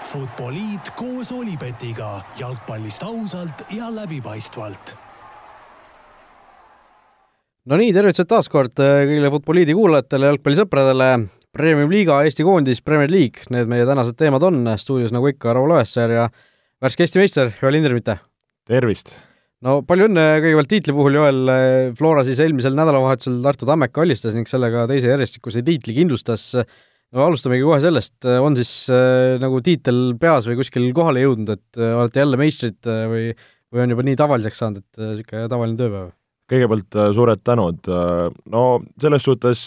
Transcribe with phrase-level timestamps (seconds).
[0.00, 4.94] Futboliit koos Olipetiga jalgpallist ausalt ja läbipaistvalt.
[7.64, 11.10] no nii, tervitused taas kord kõigile Futboliidi kuulajatele, jalgpallisõpradele.
[11.54, 14.64] Premium-liiga, Eesti koondis, Premier League, need meie tänased teemad on.
[14.78, 16.24] stuudios nagu ikka, Raul Oessar ja
[16.82, 18.18] värske Eesti meister Joel Hindermitte.
[18.66, 19.14] tervist!
[19.64, 21.52] no palju õnne kõigepealt tiitli puhul, Joel.
[21.98, 26.50] Flora siis eelmisel nädalavahetusel Tartu Tammeka alistas ning sellega teise järjestikuse tiitli kindlustas.
[27.14, 31.80] No alustamegi kohe sellest, on siis äh, nagu tiitel peas või kuskil kohale jõudnud, et
[31.80, 33.24] äh, olete jälle meistrid äh, või,
[33.74, 36.12] või on juba nii tavaliseks saanud, et niisugune tavaline tööpäev?
[36.52, 37.86] kõigepealt suured tänud,
[38.52, 38.62] no
[39.00, 39.60] selles suhtes,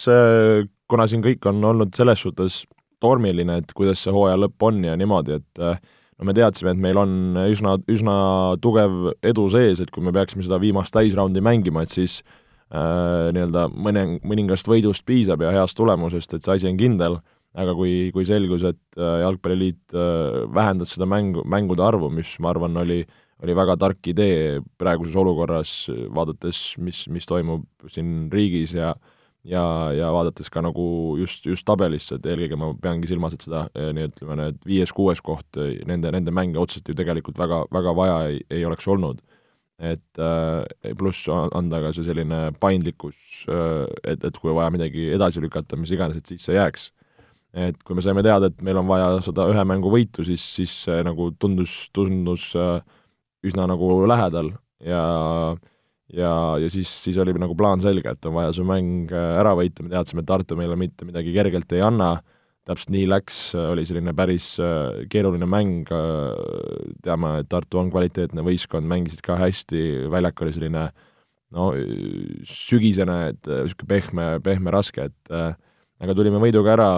[0.86, 2.60] kuna siin kõik on olnud selles suhtes
[3.02, 7.00] tormiline, et kuidas see hooaja lõpp on ja niimoodi, et no me teadsime, et meil
[7.02, 7.16] on
[7.48, 8.18] üsna, üsna
[8.62, 13.68] tugev edu sees, et kui me peaksime seda viimast täisraundi mängima, et siis äh, nii-öelda
[13.74, 17.18] mõne, mõningast võidust piisab ja heast tulemusest, et see asi on kindel,
[17.58, 22.52] aga kui, kui selgus, et äh, Jalgpalliliit äh, vähendas seda mängu, mängude arvu, mis ma
[22.52, 23.04] arvan, oli,
[23.44, 25.76] oli väga tark idee praeguses olukorras,
[26.14, 29.16] vaadates, mis, mis toimub siin riigis ja äh,
[29.48, 29.64] ja,
[29.96, 33.90] ja vaadates ka nagu just, just tabelisse, et eelkõige ma peangi silmas, et seda eh,
[33.96, 38.44] nii ütleme, need viies-kuues koht, nende, nende mänge otseselt ju tegelikult väga, väga vaja ei,
[38.52, 39.24] ei oleks olnud.
[39.78, 45.78] et äh, pluss anda ka see selline paindlikkus, et, et kui vaja midagi edasi lükata,
[45.78, 46.88] mis iganes, et siis see jääks.
[47.58, 50.74] Et kui me saime teada, et meil on vaja seda ühe mängu võitu, siis, siis
[50.86, 52.52] see nagu tundus, tundus
[53.46, 55.02] üsna nagu lähedal ja
[55.56, 55.66] äh,
[56.14, 59.54] ja, ja siis, siis oli nagu plaan selge, et on vaja see mäng äh, ära
[59.58, 62.18] võita, me teadsime, et Tartu meile mitte midagi kergelt ei anna,
[62.68, 68.46] täpselt nii läks, oli selline päris äh, keeruline mäng, äh, teame, et Tartu on kvaliteetne
[68.48, 69.84] võistkond, mängisid ka hästi,
[70.14, 70.90] väljak oli selline
[71.56, 71.70] no
[72.48, 75.56] sügisene, et niisugune pehme, pehme, raske, et äh,
[76.04, 76.90] aga tulime võiduga ära,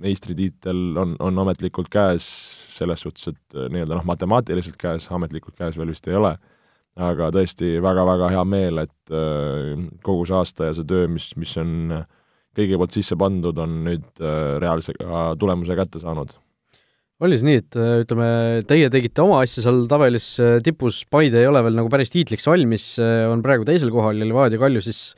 [0.00, 2.24] meistritiitel on, on ametlikult käes,
[2.76, 6.36] selles suhtes, et nii-öelda noh, matemaatiliselt käes, ametlikult käes veel vist ei ole
[6.98, 9.72] aga tõesti väga-väga hea meel, et äh,
[10.04, 12.02] kogu see aasta ja see töö, mis, mis on
[12.56, 14.94] kõigi poolt sisse pandud, on nüüd äh, reaalse
[15.40, 16.34] tulemuse kätte saanud.
[17.20, 18.28] oli see nii, et ütleme,
[18.68, 20.32] teie tegite oma asja seal tabelis
[20.66, 24.60] tipus, Paide ei ole veel nagu päris tiitliks valmis, on praegu teisel kohal ja Levadia
[24.60, 25.12] Kalju siis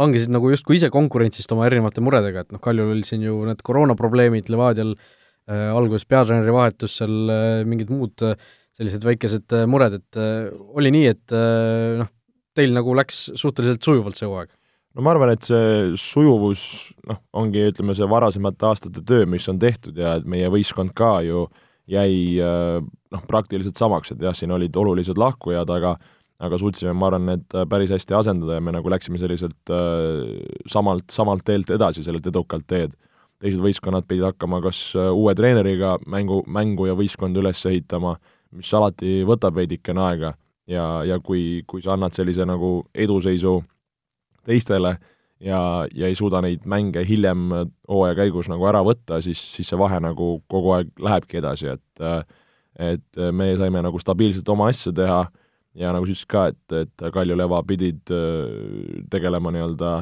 [0.00, 3.62] langesid nagu justkui ise konkurentsist oma erinevate muredega, et noh, Kaljul oli siin ju need
[3.66, 8.34] koroonaprobleemid, Levadial äh, alguses peatreeneri vahetus, seal äh, mingid muud äh,
[8.74, 12.10] sellised väikesed äh, mured, et äh, oli nii, et äh, noh,
[12.54, 14.50] teil nagu läks suhteliselt sujuvalt see hooaeg?
[14.94, 16.64] no ma arvan, et see sujuvus
[17.08, 21.16] noh, ongi ütleme, see varasemate aastate töö, mis on tehtud ja et meie võistkond ka
[21.26, 21.48] ju
[21.90, 25.96] jäi noh, praktiliselt samaks, et jah, siin olid olulised lahkujad, aga
[26.42, 30.34] aga suutsime, ma arvan, need päris hästi asendada ja me nagu läksime selliselt äh,
[30.70, 32.94] samalt, samalt teelt edasi, sellelt edukalt teed.
[33.44, 38.70] teised võistkonnad pidid hakkama kas uue treeneriga mängu, mängu ja võistkonda üles ehitama äh,, mis
[38.74, 40.34] alati võtab veidikene aega
[40.70, 43.58] ja, ja kui, kui sa annad sellise nagu eduseisu
[44.46, 44.94] teistele
[45.42, 47.50] ja, ja ei suuda neid mänge hiljem
[47.90, 52.08] hooaja käigus nagu ära võtta, siis, siis see vahe nagu kogu aeg lähebki edasi, et
[52.74, 55.20] et me saime nagu stabiilselt oma asja teha
[55.78, 59.94] ja nagu sa ütlesid ka, et, et Kalju Leva pidid äh, tegelema nii-öelda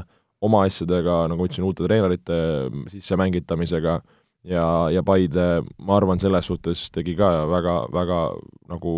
[0.42, 2.36] oma asjadega, nagu ma ütlesin, uute treenerite
[2.92, 4.00] sissemängitamisega
[4.48, 8.20] ja, ja Paide, ma arvan, selles suhtes tegi ka väga, väga
[8.72, 8.94] nagu,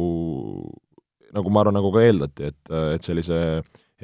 [1.36, 3.40] nagu ma arvan, nagu ka eeldati, et, et sellise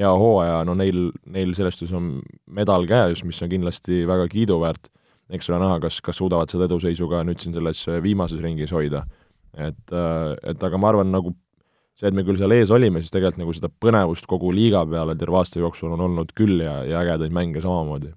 [0.01, 4.93] hea hooaja, no neil, neil selles suhtes on medal käes, mis on kindlasti väga kiiduväärt,
[5.31, 9.05] eks ole näha, kas, kas suudavad seda eduseisu ka nüüd siin selles viimases ringis hoida.
[9.55, 9.93] et,
[10.47, 11.33] et aga ma arvan, nagu
[12.01, 15.17] see, et me küll seal ees olime, siis tegelikult nagu seda põnevust kogu liiga peale
[15.21, 18.15] terve aasta jooksul on olnud küll ja, ja ägedaid mänge samamoodi.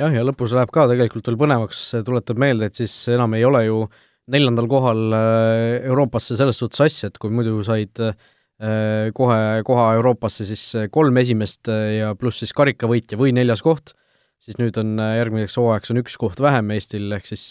[0.00, 3.64] Jah, ja lõpus läheb ka tegelikult veel põnevaks, tuletab meelde, et siis enam ei ole
[3.66, 3.84] ju
[4.30, 10.46] neljandal kohal äh, Euroopasse selles suhtes asja, et kui muidu said äh, kohe koha Euroopasse
[10.48, 10.62] siis
[10.94, 13.92] kolm esimest äh, ja pluss siis karikavõitja või neljas koht,
[14.40, 17.50] siis nüüd on järgmiseks hooajaks on üks koht vähem Eestil, ehk siis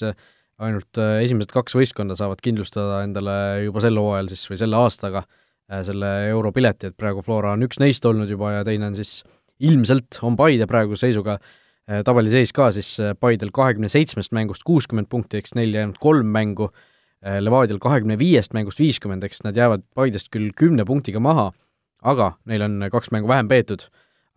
[0.60, 3.36] ainult esimesed kaks võistkonda saavad kindlustada endale
[3.68, 5.28] juba sel hooajal siis või selle aastaga
[5.70, 9.20] selle europileti, et praegu Flora on üks neist olnud juba ja teine on siis
[9.60, 11.52] ilmselt, on Paide praeguse seisuga äh,
[11.90, 16.28] Äh, tabeliseis ka siis äh, Paidel kahekümne seitsmest mängust kuuskümmend punkti, eks neil jäänud kolm
[16.30, 16.68] mängu,
[17.26, 21.48] äh, Levadial kahekümne viiest mängust viiskümmend, eks nad jäävad Paidest küll kümne punktiga maha,
[22.06, 23.88] aga neil on kaks mängu vähem peetud,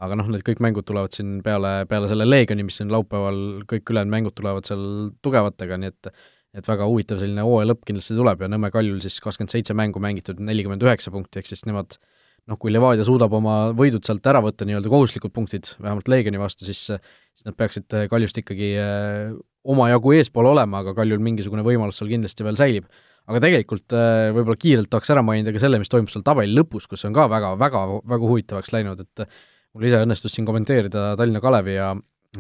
[0.00, 3.93] aga noh, need kõik mängud tulevad siin peale, peale selle Leegioni, mis siin laupäeval, kõik
[3.93, 4.87] ülejäänud mängud tulevad seal
[5.20, 6.12] tugevatega, nii et
[6.56, 10.02] et väga huvitav selline hooaja lõpp kindlasti tuleb ja Nõmme Kaljul siis kakskümmend seitse mängu
[10.04, 11.96] mängitud, nelikümmend üheksa punkti, ehk siis nemad
[12.50, 16.66] noh, kui Levadia suudab oma võidud sealt ära võtta, nii-öelda kohustuslikud punktid, vähemalt Leegioni vastu,
[16.69, 19.32] siis siis nad peaksid äh, Kaljust ikkagi äh,
[19.64, 22.90] omajagu eespool olema, aga Kaljul mingisugune võimalus seal kindlasti veel säilib.
[23.31, 23.94] aga tegelikult
[24.34, 27.28] võib-olla kiirelt tahaks ära mainida ka selle, mis toimub seal tabeli lõpus, kus on ka
[27.31, 29.22] väga, väga, väga huvitavaks läinud, et
[29.72, 31.93] mul ise õnnestus siin kommenteerida Tallinna Kalevi ja,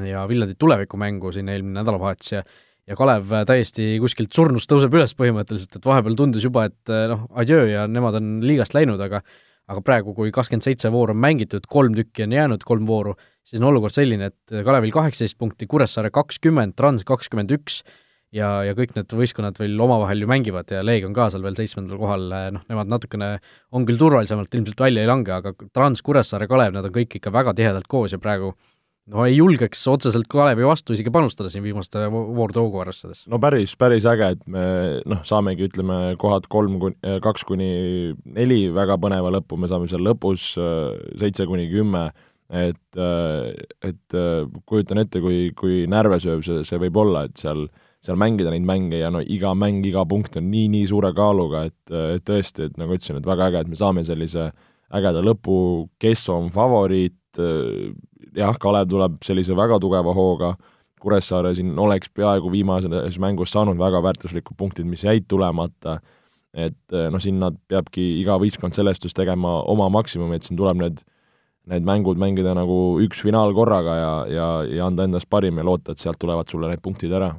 [0.02, 2.42] ja Viljandi tulevikumängu siin eelmine nädalavahetus ja
[2.90, 7.66] ja Kalev täiesti kuskilt surnust tõuseb üles põhimõtteliselt, et vahepeal tundus juba, et noh, adjöö
[7.70, 9.22] ja nemad on liigast läinud, aga
[9.70, 13.14] aga praegu, kui kakskümmend seitse vooru on mängitud, kolm tükki on jäänud, kolm vooru,
[13.46, 17.80] siis on olukord selline, et Kalevil kaheksateist punkti, Kuressaare kakskümmend, Trans kakskümmend üks
[18.34, 22.00] ja, ja kõik need võistkonnad veel omavahel ju mängivad ja Leegion ka seal veel seitsmendal
[22.00, 23.32] kohal, noh, nemad natukene
[23.72, 27.34] on küll turvalisemalt ilmselt välja ei lange, aga Trans, Kuressaare, Kalev, nad on kõik ikka
[27.34, 28.54] väga tihedalt koos ja praegu
[29.10, 33.24] no ei julgeks otseselt Kalevi vastu isegi panustada siin viimaste voorude hoogu arvestades.
[33.30, 34.64] no päris, päris äge, et me
[35.08, 37.70] noh, saamegi ütleme, kohad kolm kuni, kaks kuni
[38.38, 42.08] neli väga põneva lõppu, me saame seal lõpus äh, seitse kuni kümme,
[42.52, 43.50] et, äh,
[43.82, 47.66] et äh, kujutan ette, kui, kui närvesööv see, see võib olla, et seal
[48.02, 51.92] seal mängida neid mänge ja no iga mäng, iga punkt on nii-nii suure kaaluga, et,
[52.16, 54.48] et tõesti, et nagu ütlesin, et väga äge, et me saame sellise
[54.92, 55.58] ägeda lõpu,
[56.02, 57.38] kes on favoriit,
[58.36, 60.54] jah, Kalev tuleb sellise väga tugeva hooga,
[61.02, 65.96] Kuressaare siin oleks peaaegu viimases mängus saanud väga väärtuslikud punktid, mis jäid tulemata,
[66.54, 71.02] et noh, sinna peabki iga võistkond selles suhtes tegema oma maksimumi, et siin tuleb need
[71.70, 75.94] need mängud mängida nagu üks finaal korraga ja, ja, ja anda endast parim ja loota,
[75.94, 77.32] et sealt tulevad sulle need punktid ära.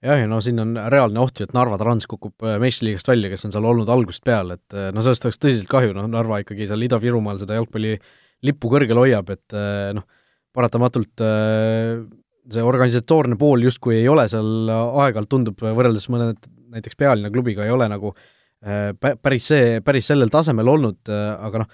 [0.00, 3.28] Jah, ja no siin on reaalne oht ju, et Narva Trans kukub äh, meistriliigast välja,
[3.28, 6.40] kes on seal olnud algusest peale, et äh, no sellest oleks tõsiselt kahju, noh, Narva
[6.40, 7.98] ikkagi seal Ida-Virumaal seda jalgpalli
[8.46, 10.06] lippu kõrgel hoiab, et äh, noh,
[10.56, 12.00] paratamatult äh,
[12.50, 16.32] see organisatoorne pool justkui ei ole seal aeg-ajalt, tundub, võrreldes mõne
[16.70, 21.70] näiteks pealinna klubiga ei ole nagu äh, päris see, päris sellel tasemel olnud, aga noh,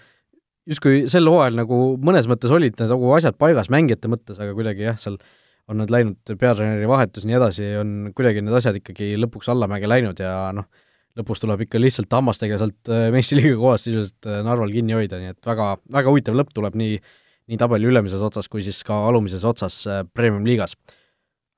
[0.66, 4.98] justkui sel hooajal nagu mõnes mõttes olid nagu asjad paigas mängijate mõttes, aga kuidagi jah,
[5.00, 5.18] seal
[5.70, 10.20] on nad läinud, peatreeneri vahetus nii edasi, on kuidagi need asjad ikkagi lõpuks allamäge läinud
[10.22, 10.68] ja noh,
[11.16, 15.70] lõpus tuleb ikka lihtsalt hammastega sealt meistriliiga kohast sisuliselt Narval kinni hoida, nii et väga,
[15.96, 16.98] väga huvitav lõpp tuleb nii
[17.50, 20.76] nii tabeli ülemises otsas kui siis ka alumises otsas äh, Premium-liigas.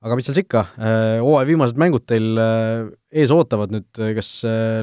[0.05, 4.31] aga mis seal siis ikka, äh, hooaja viimased mängud teil äh, ees ootavad nüüd, kas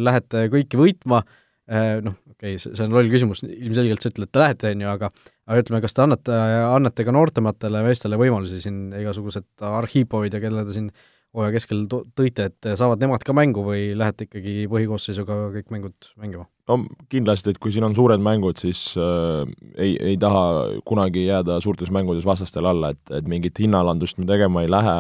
[0.02, 1.22] lähete kõiki võitma,
[1.66, 4.90] noh, okei okay,, see on loll küsimus, ilmselgelt sa ütled, et te lähete, on ju,
[4.90, 5.10] aga
[5.46, 6.36] aga ütleme, kas te annate,
[6.66, 10.90] annate ka noortematele meestele võimalusi siin, igasugused Arhipovid ja kelle te siin
[11.36, 16.46] hooaja keskel tõite, et saavad nemad ka mängu või lähete ikkagi põhikoosseisuga kõik mängud mängima?
[16.66, 16.80] no
[17.12, 19.44] kindlasti, et kui siin on suured mängud, siis äh,
[19.76, 24.64] ei, ei taha kunagi jääda suurtes mängudes vastastele alla, et, et mingit hinnaalandust me tegema
[24.64, 24.96] ei lähe,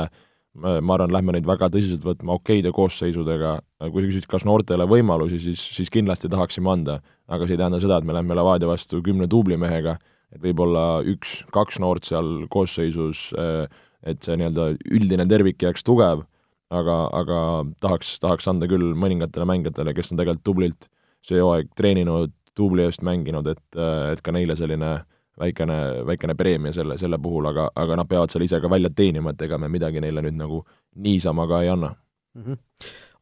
[0.56, 3.56] ma arvan, lähme neid väga tõsiselt võtma okeide koosseisudega,
[3.90, 7.80] kui sa küsid, kas noortele võimalusi, siis, siis kindlasti tahaksime anda, aga see ei tähenda
[7.82, 9.98] seda, et me lähme Levadia vastu kümne duublimehega,
[10.32, 13.66] et võib-olla üks-kaks noort seal koosseisus äh,
[14.06, 16.22] et see nii-öelda üldine tervik jääks tugev,
[16.70, 17.40] aga, aga
[17.82, 20.88] tahaks, tahaks anda küll mõningatele mängijatele, kes on tegelikult tublilt
[21.26, 23.78] see hooaeg treeninud, tubli eest mänginud, et,
[24.12, 24.92] et ka neile selline
[25.40, 29.34] väikene, väikene preemia selle, selle puhul, aga, aga nad peavad seal ise ka välja teenima,
[29.34, 30.62] et ega me midagi neile nüüd nagu
[31.02, 31.92] niisama ka ei anna
[32.34, 32.58] mm -hmm..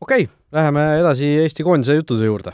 [0.01, 2.53] okei okay,, läheme edasi Eesti koondise juttude juurde.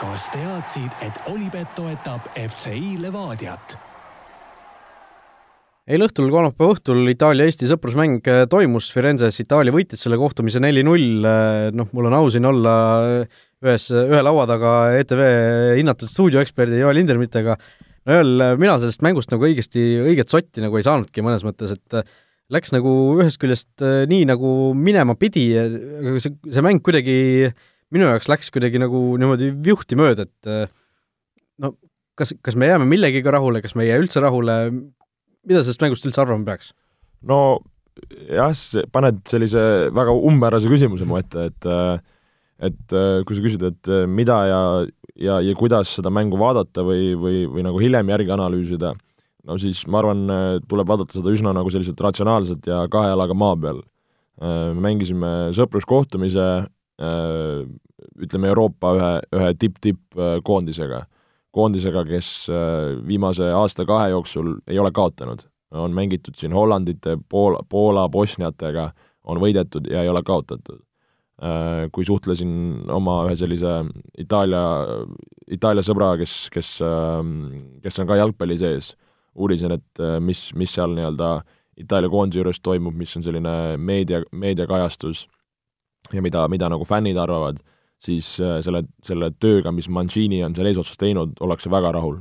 [0.00, 3.95] kas teadsid, et Olipet toetab FCI Levadiat?
[5.86, 8.88] Eile õhtul, kolmapäeva õhtul Itaalia-Eesti sõprusmäng äh, toimus.
[8.94, 12.74] Firenzes, Itaalia võitis selle kohtumise neli-null, äh, noh, mul on au siin olla
[13.22, 15.22] äh, ühes, ühe laua taga ETV
[15.78, 17.56] hinnatud stuudioeksperdi Joel Lindermitega,
[18.06, 22.02] no Joel, mina sellest mängust nagu õigesti, õiget sotti nagu ei saanudki mõnes mõttes, et
[22.52, 25.48] läks nagu ühest küljest nii, nagu minema pidi,
[26.22, 27.48] see, see mäng kuidagi
[27.94, 30.70] minu jaoks läks kuidagi nagu niimoodi viuhti mööda, et
[31.62, 31.72] no
[32.18, 34.58] kas, kas me jääme millegiga rahule, kas me ei jää üldse rahule,
[35.46, 36.72] mida sellest mängust üldse arvama peaks?
[37.26, 37.60] no
[38.28, 38.52] jah,
[38.92, 39.62] paned sellise
[39.94, 41.70] väga umbmäärase küsimuse mu ette, et
[42.66, 42.94] et
[43.28, 44.60] kui sa küsid, et mida ja,
[45.20, 48.94] ja, ja kuidas seda mängu vaadata või, või, või nagu hiljem järgi analüüsida,
[49.44, 50.22] no siis ma arvan,
[50.68, 53.82] tuleb vaadata seda üsna nagu selliselt ratsionaalselt ja kahe jalaga maa peal.
[54.40, 56.46] me mängisime sõpruskohtumise
[58.16, 60.20] ütleme, Euroopa ühe, ühe tipp-tipp
[61.56, 65.46] koondisega kes äh, viimase aasta-kahe jooksul ei ole kaotanud.
[65.76, 68.90] on mängitud siin Hollandite, Poola, Poola, Bosniatega,
[69.24, 70.78] on võidetud ja ei ole kaotatud.
[71.42, 73.72] Äh, kui suhtlesin oma ühe sellise
[74.18, 74.62] Itaalia,
[75.52, 77.34] Itaalia sõbra, kes, kes, ähm,
[77.84, 78.94] kes on ka jalgpalli sees,
[79.34, 81.34] uurisin, et äh, mis, mis seal nii-öelda
[81.76, 85.26] Itaalia koondise juures toimub, mis on selline meedia, meediakajastus
[86.14, 87.60] ja mida, mida nagu fännid arvavad
[88.02, 92.20] siis äh, selle, selle tööga, mis Mancini on seal eesotsas teinud, ollakse väga rahul.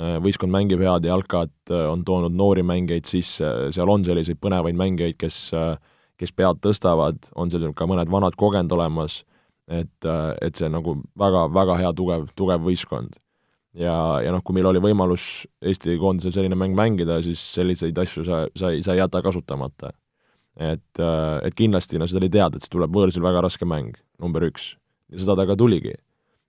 [0.00, 4.78] Äh, võistkond mängib head jalkat, äh, on toonud noori mängijaid sisse, seal on selliseid põnevaid
[4.78, 5.48] mängijaid, kes
[6.20, 9.22] kes pead tõstavad, on seal ka mõned vanad kogenud olemas,
[9.70, 10.08] et,
[10.42, 13.16] et see nagu väga, väga hea tugev, tugev võistkond.
[13.78, 18.26] ja, ja noh, kui meil oli võimalus Eesti koondisel selline mäng mängida, siis selliseid asju
[18.26, 19.94] sa, sa ei, sa ei jäta kasutamata.
[20.60, 24.44] et, et kindlasti, no seda oli teada, et see tuleb võõrsil väga raske mäng, number
[24.50, 24.74] üks.
[25.18, 25.94] Seda ta ka tuligi.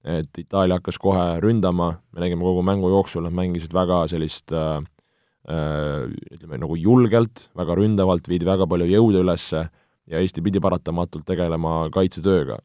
[0.01, 4.81] et Itaalia hakkas kohe ründama, me nägime kogu mängu jooksul, nad mängisid väga sellist äh,
[5.45, 9.69] äh ütleme nagu julgelt, väga ründavalt, viidi väga palju jõudu ülesse
[10.09, 12.57] ja Eesti pidi paratamatult tegelema kaitsetööga.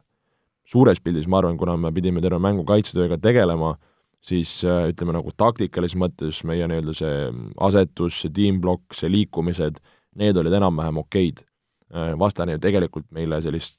[0.65, 3.77] suures pildis ma arvan, kuna me pidime terve mängu kaitsetööga tegelema,
[4.25, 7.21] siis äh, ütleme nagu taktikalises mõttes meie nii-öelda see
[7.69, 9.77] asetus, see tiimplokk, see liikumised,
[10.17, 11.45] need olid enam-vähem okeid.
[11.93, 13.79] Äh, vastane tegelikult meile sellist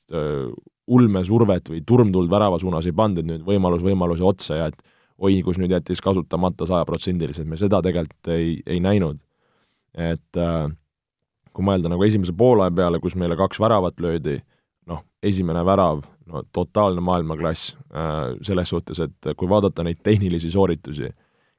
[0.87, 4.77] ulmesurvet või turmtuld värava suunas ei pannud, et nüüd võimalus võimaluse otsa ja et
[5.17, 9.19] oi, kus nüüd jättis kasutamata sajaprotsendiliselt, me seda tegelikult ei, ei näinud.
[9.97, 10.69] et äh,
[11.53, 14.35] kui mõelda nagu esimese poolaja peale, kus meile kaks väravat löödi,
[14.85, 21.09] noh, esimene värav, no totaalne maailmaklass äh, selles suhtes, et kui vaadata neid tehnilisi sooritusi,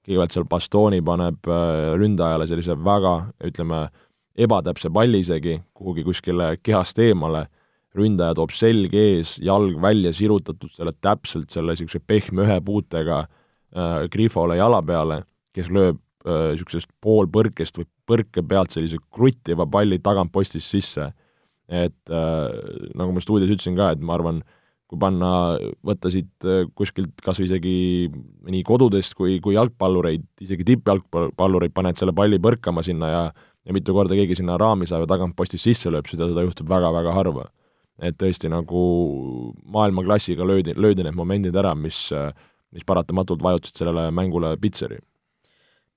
[0.06, 3.16] kõigepealt seal Bastoni paneb äh, ründajale sellise väga,
[3.50, 3.88] ütleme,
[4.38, 7.48] ebatäpse palli isegi kuhugi kuskile kehast eemale,
[7.98, 14.04] ründaja toob selg ees, jalg välja sirutatud selle täpselt selle niisuguse pehme ühe puutega äh,
[14.12, 15.22] Grifole jala peale,
[15.56, 21.12] kes lööb niisugusest äh, poolpõrkest või põrke pealt sellise kruttiva palli tagantpostist sisse.
[21.68, 22.48] et äh,
[22.96, 24.38] nagu ma stuudios ütlesin ka, et ma arvan,
[24.88, 27.74] kui panna, võtta siit äh, kuskilt kas või isegi
[28.48, 33.22] nii kodudest kui, kui jalgpallureid, isegi tippjalgpallureid, paned selle palli põrkama sinna ja
[33.68, 37.12] ja mitu korda keegi sinna raami saab ja tagantpostist sisse lööb, seda, seda juhtub väga-väga
[37.12, 37.48] harva.
[37.98, 38.82] Et tõesti nagu
[39.74, 42.08] maailmaklassiga löödi, löödi need momendid ära, mis,
[42.74, 45.00] mis paratamatult vajutasid sellele mängule pitseri.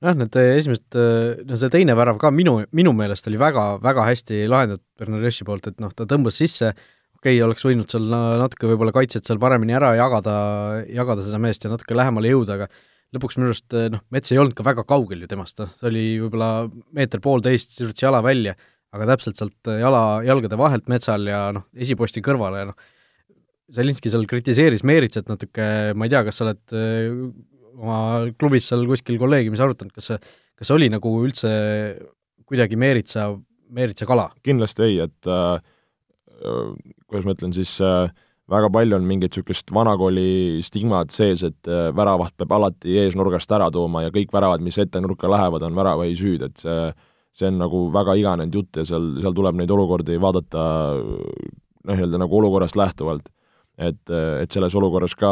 [0.01, 0.97] Jah, need esimesed,
[1.45, 5.67] no see teine värav ka minu, minu meelest oli väga, väga hästi lahendatud Bernardeschi poolt,
[5.69, 6.71] et noh, ta tõmbas sisse,
[7.19, 8.07] okei okay,, oleks võinud seal
[8.41, 10.33] natuke võib-olla kaitset seal paremini ära jagada,
[10.89, 12.69] jagada seda meest ja natuke lähemale jõuda, aga
[13.13, 16.05] lõpuks minu arust noh, Mets ei olnud ka väga kaugel ju temast, noh, see oli
[16.23, 16.49] võib-olla
[16.97, 18.57] meeter-poolteist, sirutas jala välja,
[18.91, 22.89] aga täpselt sealt jala, jalgade vahelt Metsal ja noh, esiposti kõrvale ja noh,
[23.71, 26.73] Zelinski seal kritiseeris Meeritsat natuke, ma ei tea, kas sa oled
[27.79, 27.99] oma
[28.39, 30.17] klubis seal kuskil kolleegiumis arutanud, kas see,
[30.59, 31.51] kas see oli nagu üldse
[32.49, 33.29] kuidagi Meeritsa,
[33.71, 34.29] Meeritsa kala?
[34.43, 35.55] kindlasti ei, et äh,
[37.07, 38.11] kuidas ma ütlen siis äh,,
[38.51, 43.69] väga palju on mingit niisugust vanakooli stigmat sees, et äh, väravat peab alati eesnurgast ära
[43.73, 46.91] tooma ja kõik väravad, mis ette nurka lähevad, on värava ei süüd, et see
[47.37, 50.63] see on nagu väga iganenud jutt ja seal, seal tuleb neid olukordi vaadata
[50.99, 53.29] noh, nii-öelda nagu olukorrast lähtuvalt
[53.81, 55.31] et, et selles olukorras ka,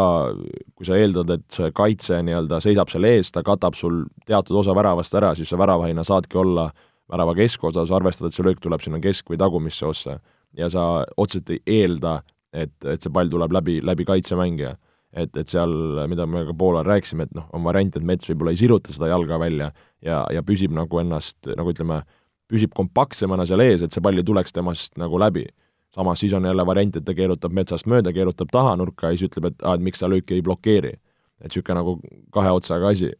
[0.77, 4.75] kui sa eeldad, et see kaitse nii-öelda seisab seal ees, ta katab sul teatud osa
[4.77, 6.69] väravast ära, siis sa väravahina saadki olla
[7.09, 10.19] värava keskosas, arvestada, et see löök tuleb sinna kesk- või tagumisse ossa.
[10.57, 14.75] ja sa otseselt ei eelda, et, et see pall tuleb läbi, läbi kaitsemängija.
[15.13, 15.71] Et, et seal,
[16.11, 19.09] mida me ka Poolal rääkisime, et noh, on variant, et Mets võib-olla ei siruta seda
[19.11, 19.71] jalga välja
[20.05, 22.03] ja, ja püsib nagu ennast, nagu ütleme,
[22.49, 25.47] püsib kompaktsemana seal ees, et see pall ei tuleks temast nagu läbi
[25.95, 29.49] samas siis on jälle variant, et ta keerutab metsast mööda, keerutab tahanurka ja siis ütleb,
[29.49, 30.93] et aa, et miks ta lööki ei blokeeri.
[31.39, 31.99] et niisugune nagu
[32.35, 33.13] kahe otsaga asi.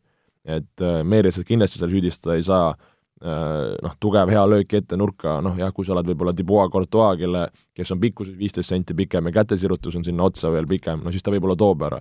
[0.46, 2.75] et äh, Meerisat kindlasti seal süüdistada ei saa
[3.20, 7.48] noh, tugev hea löök ette nurka, noh jah, kui sa oled võib-olla Dubois Courtois, kelle,
[7.76, 11.26] kes on pikkuses viisteist senti pikem ja kätesirutus on sinna otsa veel pikem, no siis
[11.26, 12.00] ta võib-olla toob ära.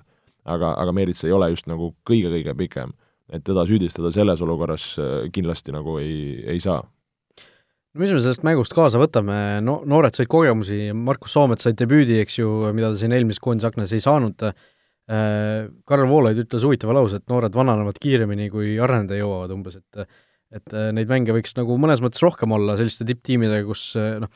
[0.49, 2.93] aga, aga Meerits ei ole just nagu kõige-kõige pikem.
[3.33, 8.45] et teda süüdistada selles olukorras äh, kindlasti nagu ei, ei saa no mis me sellest
[8.47, 13.01] mängust kaasa võtame, no noored said kogemusi, Markus Soomet sai debüüdi, eks ju, mida ta
[13.01, 18.49] siin eelmises koondisaknas ei saanud, äh, Karl Voolaid ütles huvitava lause, et noored vananevad kiiremini,
[18.55, 20.09] kui areneda jõuavad umbes, et
[20.55, 24.31] et äh, neid mänge võiks nagu mõnes mõttes rohkem olla selliste tipptiimidega, kus äh, noh,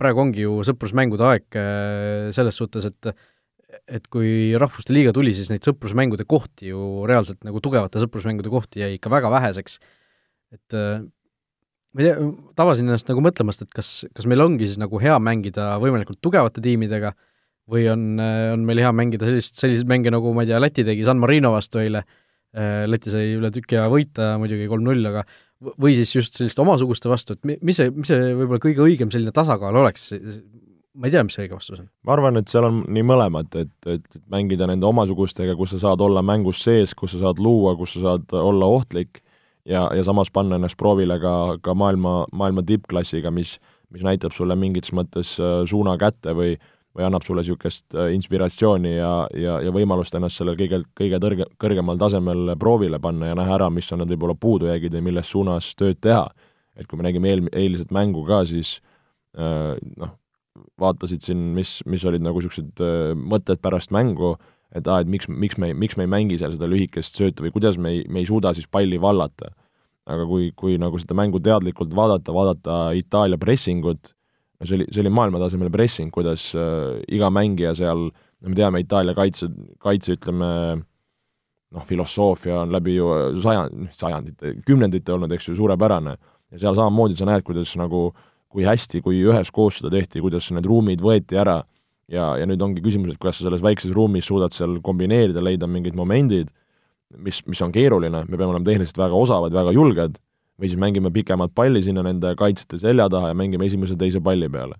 [0.00, 1.60] praegu ongi ju sõprusmängude aeg
[2.34, 3.12] selles suhtes, et
[3.86, 8.82] et kui Rahvuste Liiga tuli, siis neid sõprusmängude kohti ju reaalselt nagu tugevate sõprusmängude kohti
[8.82, 9.76] jäi ikka väga väheseks,
[10.56, 14.98] et ma ei tea, tabasin ennast nagu mõtlemast, et kas, kas meil ongi siis nagu
[15.02, 17.12] hea mängida võimalikult tugevate tiimidega
[17.70, 21.06] või on, on meil hea mängida sellist, selliseid mänge, nagu ma ei tea, Läti tegi
[21.06, 22.04] San Marino vastu eile,
[22.50, 25.22] Läti sai üle tüki aja võita muidugi kolm-null, aga
[25.60, 29.32] või siis just selliste omasuguste vastu, et mis see, mis see võib-olla kõige õigem selline
[29.36, 30.08] tasakaal oleks,
[30.96, 31.88] ma ei tea, mis see õige vastus on.
[32.06, 36.04] ma arvan, et seal on nii mõlemat, et, et mängida nende omasugustega, kus sa saad
[36.04, 39.22] olla mängus sees, kus sa saad luua, kus sa saad olla ohtlik
[39.68, 43.58] ja, ja samas panna ennast proovile ka, ka maailma, maailma tippklassiga, mis,
[43.92, 46.56] mis näitab sulle mingis mõttes äh, suuna kätte või
[46.96, 51.46] või annab sulle niisugust äh, inspiratsiooni ja, ja, ja võimalust ennast sellel kõige, kõige tõrge,
[51.60, 55.72] kõrgemal tasemel proovile panna ja näha ära, mis on need võib-olla puudujäägid või milles suunas
[55.78, 56.26] tööd teha.
[56.74, 58.80] et kui me nägime eel, eilset mängu ka, siis
[59.38, 60.16] äh, noh,
[60.80, 62.82] vaatasid siin, mis, mis olid nagu niisugused
[63.14, 64.34] mõtted pärast mängu,
[64.74, 67.54] et aa, et miks, miks me, miks me ei mängi seal seda lühikest söötu või
[67.54, 69.54] kuidas me ei, me ei suuda siis palli vallata.
[70.10, 74.14] aga kui, kui nagu seda mängu teadlikult vaadata, vaadata Itaalia pressingut,
[74.66, 79.14] see oli, see oli maailmatasemel pressing, kuidas äh, iga mängija seal, no me teame, Itaalia
[79.16, 79.48] kaitse,
[79.80, 80.50] kaitse ütleme,
[81.70, 83.08] noh, filosoofia on läbi ju
[83.44, 86.16] sajand, sajandite, kümnendite olnud, eks ju, suurepärane.
[86.50, 88.10] ja seal samamoodi sa näed, kuidas nagu,
[88.50, 91.60] kui hästi, kui üheskoos seda tehti, kuidas need ruumid võeti ära
[92.10, 95.68] ja, ja nüüd ongi küsimus, et kuidas sa selles väikses ruumis suudad seal kombineerida, leida
[95.70, 96.50] mingid momendid,
[97.22, 100.18] mis, mis on keeruline, me peame olema tehniliselt väga osavad, väga julged,
[100.60, 104.76] või siis mängime pikemat palli sinna nende kaitsjate selja taha ja mängime esimese-teise palli peale.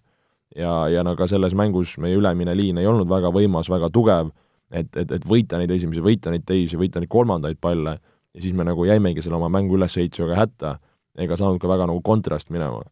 [0.56, 4.32] ja, ja no ka selles mängus meie ülemine liin ei olnud väga võimas, väga tugev,
[4.70, 7.98] et, et, et võita neid esimesi, võita neid teisi, võita neid kolmandaid palle,
[8.34, 10.78] ja siis me nagu jäimegi selle oma mängu ülesehitusega hätta,
[11.18, 12.82] ega saanud ka väga nagu kontrast minema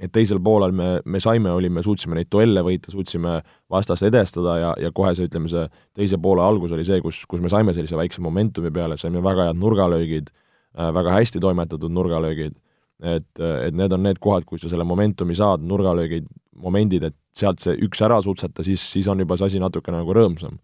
[0.00, 3.38] et teisel poolel me, me saime, olime, suutsime neid duelle võita, suutsime
[3.72, 5.64] vastast edestada ja, ja kohe see, ütleme, see
[5.96, 9.48] teise poole algus oli see, kus, kus me saime sellise väikse momentumi peale, saime väga
[9.48, 10.28] head nurgalöögid
[10.76, 12.56] väga hästi toimetatud nurgalöögid,
[13.00, 16.28] et, et need on need kohad, kui sa selle momentumi saad, nurgalöögid,
[16.60, 20.16] momendid, et sealt see üks ära sutsata, siis, siis on juba see asi natukene nagu
[20.16, 20.58] rõõmsam.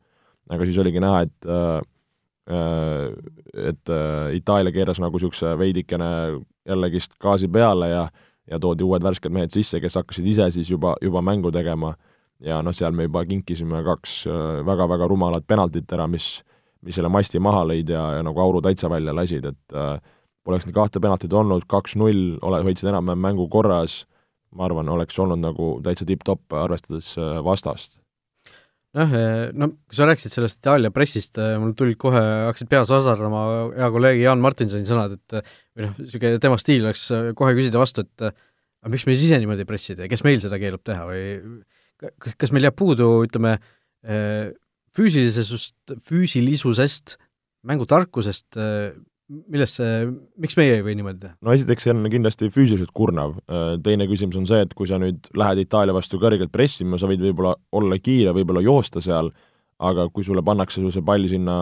[0.52, 1.80] aga siis oligi näha, et äh,
[2.52, 3.12] äh
[3.52, 6.06] et äh, Itaalia keeras nagu niisuguse veidikene
[6.66, 8.08] jällegist gaasi peale ja
[8.50, 11.94] ja toodi uued värsked mehed sisse, kes hakkasid ise siis juba, juba mängu tegema
[12.42, 14.22] ja noh, seal me juba kinkisime kaks
[14.66, 16.42] väga-väga äh, rumalat penaltit ära, mis,
[16.82, 19.96] mis selle masti maha lõid ja, ja nagu auru täitsa välja lasid, et äh,
[20.46, 24.02] poleks neid kahte penaltit olnud, kaks-null, ole, hoidsid enam-vähem mängu korras,
[24.52, 28.00] ma arvan, oleks olnud nagu täitsa tipp-topp, arvestades äh, vastast.
[28.92, 29.12] Jah,
[29.56, 33.44] no kui sa rääkisid sellest Itaalia pressist, äh, mul tulid kohe, hakkasid peas vasardama
[33.78, 35.38] hea kolleegi Jaan Martinsoni sõnad, et
[35.72, 37.06] või noh, niisugune tema stiil oleks
[37.38, 38.26] kohe küsida vastu, et
[38.82, 41.22] aga miks me siis ise niimoodi pressida ja kes meil seda keelab teha või
[42.36, 43.54] kas meil jääb puudu, ütleme,
[44.92, 47.16] äh, füüsilisest, füüsilisusest,
[47.68, 48.92] mängutarkusest, äh,
[49.48, 50.08] millest see,
[50.42, 51.36] miks meie ei või niimoodi teha?
[51.40, 53.38] no esiteks see on kindlasti füüsiliselt kurnav,
[53.84, 57.22] teine küsimus on see, et kui sa nüüd lähed Itaalia vastu kõrgelt pressima, sa võid
[57.24, 59.30] võib-olla olla kiire, võib-olla joosta seal,
[59.82, 61.56] aga kui sulle pannakse see pall sinna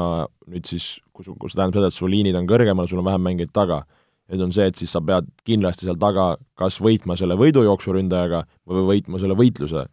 [0.50, 3.22] nüüd siis, kui su, see tähendab seda, et su liinid on kõrgemal, sul on vähem
[3.28, 3.84] mängijaid taga,
[4.32, 8.44] nüüd on see, et siis sa pead kindlasti seal taga kas võitma selle võidujooksu ründajaga
[8.66, 9.86] või võitma selle võitluse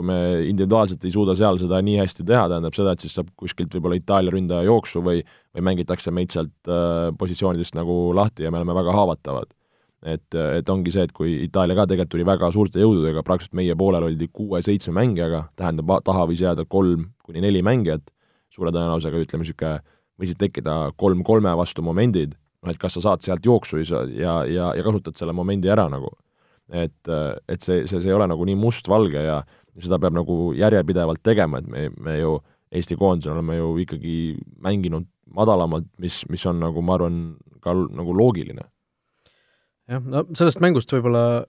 [0.00, 3.28] kui me individuaalselt ei suuda seal seda nii hästi teha, tähendab seda, et siis saab
[3.36, 5.20] kuskilt võib-olla Itaalia ründaja jooksu või,
[5.52, 9.52] või mängitakse meid sealt äh, positsioonidest nagu lahti ja me oleme väga haavatavad.
[10.00, 13.74] et, et ongi see, et kui Itaalia ka tegelikult tuli väga suurte jõududega, praktiliselt meie
[13.76, 18.08] poolel oldi kuue-seitsme mängijaga, tähendab, taha võis jääda kolm kuni neli mängijat,
[18.48, 19.82] suure tõenäosusega ütleme, niisugune
[20.20, 22.32] võisid tekkida kolm kolme vastu momendid,
[22.64, 25.88] noh et kas sa saad sealt jooksu ja, ja, ja, ja kasutad selle momendi ära
[25.92, 26.12] nagu.
[26.70, 27.08] et,
[27.50, 29.40] et see, see, see ei ole nagu nii mustvalge ja
[29.84, 32.38] seda peab nagu järjepidevalt tegema, et me, me ju
[32.70, 34.14] Eesti koondisena oleme ju ikkagi
[34.62, 37.16] mänginud madalamalt, mis, mis on nagu ma arvan,
[37.64, 38.62] ka nagu loogiline.
[39.90, 41.42] jah, no sellest mängust võib-olla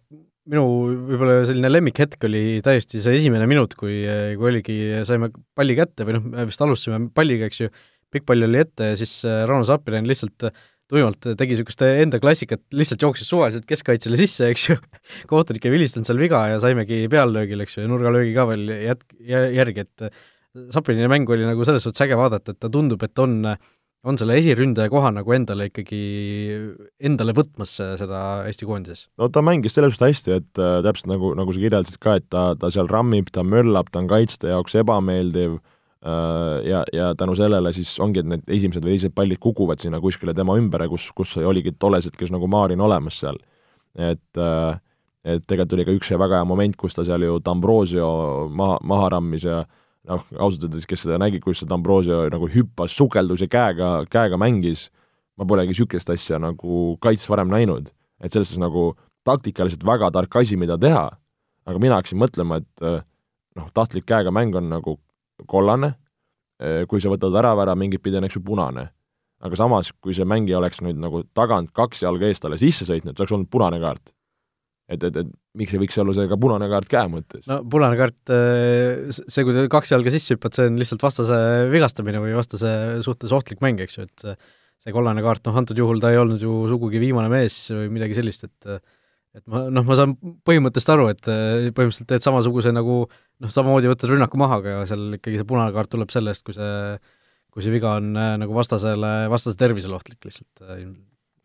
[0.50, 0.64] minu
[1.12, 4.02] võib-olla selline lemmikhetk oli täiesti see esimene minut, kui,
[4.40, 7.70] kui oligi, saime palli kätte või noh, me vist alustasime palliga, eks ju,
[8.12, 10.50] pikk pall oli ette ja siis Rauno Sapinen lihtsalt
[10.92, 14.78] tuimalt tegi niisugust enda klassikat, lihtsalt jooksis suvaliselt keskkaitsele sisse, eks ju,
[15.32, 19.08] kohtunik ei vilistanud seal viga ja saimegi peallöögil, eks ju, ja nurgalöögi ka veel jät-,
[19.28, 20.12] järgi, et
[20.52, 23.38] Saprini mäng oli nagu selles suhtes äge vaadata, et ta tundub, et on,
[24.04, 26.00] on selle esiründaja koha nagu endale ikkagi,
[27.08, 29.06] endale võtmas seda Eesti koondises.
[29.16, 32.28] no ta mängis selles suhtes hästi, et äh, täpselt nagu, nagu sa kirjeldasid ka, et
[32.28, 35.71] ta, ta seal rammib, ta möllab, ta on kaitste jaoks ebameeldiv äh,, Äh,
[36.66, 40.34] ja, ja tänu sellele siis ongi, et need esimesed või teised pallid kukuvad sinna kuskile
[40.34, 43.38] tema ümber, kus, kus oligi tolles hetkes nagu Maarin olemas seal.
[43.96, 44.80] et, äh,
[45.24, 49.10] et tegelikult oli ka üks väga hea moment, kus ta seal ju D'Ambrosio maha, maha
[49.10, 49.66] rammis ja
[50.08, 54.40] noh, ausalt öeldes, kes seda nägi, kus see D'Ambrosio nagu hüppas, sukeldus ja käega, käega
[54.42, 54.88] mängis,
[55.38, 57.92] ma polegi niisugust asja nagu kaitses varem näinud.
[58.22, 61.10] et selles suhtes nagu taktikaliselt väga tark asi, mida teha,
[61.66, 63.02] aga mina hakkasin mõtlema, et äh,
[63.56, 64.98] noh, tahtlik käega mäng on nagu
[65.50, 65.94] kollane,
[66.62, 68.90] eh, kui sa võtad värava ära, mingit pidi on eks ju punane.
[69.42, 73.16] aga samas, kui see mängija oleks nüüd nagu tagant kaks jalga eest talle sisse sõitnud,
[73.16, 74.14] see oleks olnud punane kaart.
[74.92, 75.28] et, et, et
[75.58, 77.48] miks ei võiks olla see ka punane kaart käe mõttes?
[77.50, 81.38] no punane kaart, eh, see, kui sa kaks jalga sisse hüppad, see on lihtsalt vastase
[81.74, 84.48] vigastamine või vastase suhtes ohtlik mäng, eks ju, et
[84.82, 88.18] see kollane kaart, noh antud juhul ta ei olnud ju sugugi viimane mees või midagi
[88.18, 88.82] sellist, et
[89.38, 90.16] et ma noh, ma saan
[90.48, 95.42] põhimõttest aru, et põhimõtteliselt teed samasuguse nagu noh, samamoodi võtad rünnaku maha, aga seal ikkagi
[95.42, 96.98] see punane kaart tuleb selle eest, kui see,
[97.54, 100.84] kui see viga on äh, nagu vastasele, vastase tervisele ohtlik lihtsalt äh,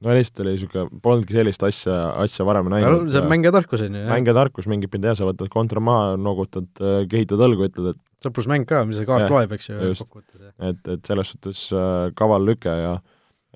[0.05, 1.95] no lihtsalt oli niisugune, polnudki sellist asja,
[2.25, 3.09] asja varem näinud.
[3.13, 4.05] see on mängija tarkus, on ju.
[4.11, 6.69] mängija tarkus mingit pidi jah, sa võtad kontra maha, noogutad,
[7.11, 10.55] kehitad õlgu, ütled, et sõprusmäng ka, mis see kaart loeb, eks ju, kokkuvõttes.
[10.69, 12.97] et, et selles suhtes äh, kaval lüke ja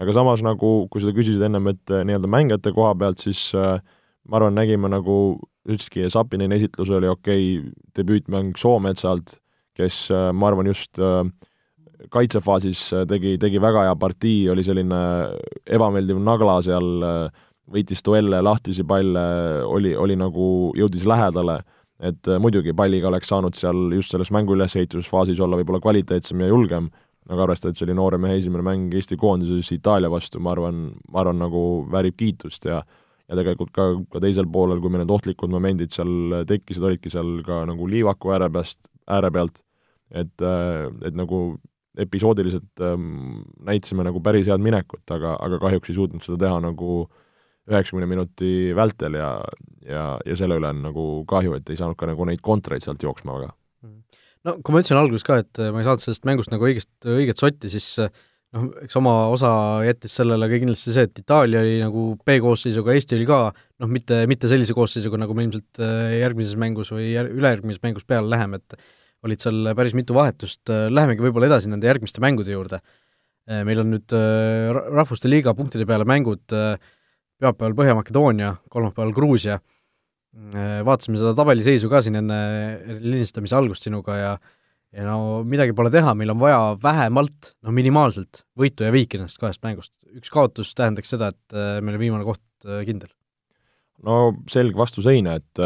[0.00, 3.80] aga samas nagu, kui sa küsisid ennem, et äh, nii-öelda mängijate koha pealt, siis äh,
[4.30, 5.14] ma arvan, nägime nagu,
[5.66, 9.40] ütlesidki, Sapinini esitlus oli okei okay,, debüütmäng Soometsalt,
[9.78, 11.24] kes äh, ma arvan, just äh,
[12.14, 15.00] kaitsefaasis äh, tegi, tegi väga hea partii, oli selline
[15.66, 19.26] ebameeldiv nagla seal, äh, võitis duelle, lahtisi palle,
[19.66, 21.60] oli, oli nagu, jõudis lähedale,
[22.00, 26.50] et äh, muidugi palliga oleks saanud seal just selles mängu ülesehitusfaasis olla võib-olla kvaliteetsem ja
[26.50, 26.88] julgem,
[27.30, 31.22] aga arvestades, see oli noore mehe esimene mäng Eesti koondises Itaalia vastu, ma arvan, ma
[31.22, 32.80] arvan, nagu väärib kiitust ja
[33.30, 37.38] ja tegelikult ka, ka teisel poolel, kui meil need ohtlikud momendid seal tekkisid, olidki seal
[37.46, 39.62] ka nagu liivaku ääre peast, ääre pealt,
[40.10, 41.40] et, et nagu
[42.00, 47.04] episoodiliselt ähm, näitasime nagu päris head minekut, aga, aga kahjuks ei suutnud seda teha nagu
[47.70, 49.30] üheksakümne minuti vältel ja,
[49.86, 53.02] ja, ja selle üle on nagu kahju, et ei saanud ka nagu neid kontreid sealt
[53.04, 53.52] jooksma väga.
[54.46, 57.42] no kui ma ütlesin alguses ka, et ma ei saanud sellest mängust nagu õigest, õiget
[57.42, 57.92] sotti, siis
[58.56, 59.50] noh, eks oma osa
[59.86, 64.22] jättis sellele ka kindlasti see, et Itaalia oli nagu B-koosseisuga, Eesti oli ka noh, mitte,
[64.30, 68.62] mitte sellise koosseisuga, nagu me ilmselt äh, järgmises mängus või jär-, ülejärgmises mängus peale läheme,
[68.62, 68.80] et
[69.26, 72.80] olid seal päris mitu vahetust, lähemegi võib-olla edasi nende järgmiste mängude juurde.
[73.66, 76.78] meil on nüüd äh, Rahvuste Liiga punktide peale mängud äh,
[77.40, 82.40] pühapäeval Põhja-Makedoonia, kolmapäeval Gruusia, äh, vaatasime seda tabeliseisu ka siin enne
[83.00, 84.32] lindistamise algust sinuga ja
[84.96, 89.40] ja no midagi pole teha, meil on vaja vähemalt, no minimaalselt, võitu ja viiki nendest
[89.42, 89.94] kahest mängust.
[90.10, 93.12] üks kaotus tähendaks seda, et meil on viimane koht kindel.
[94.06, 95.62] no selge vastus Heine, et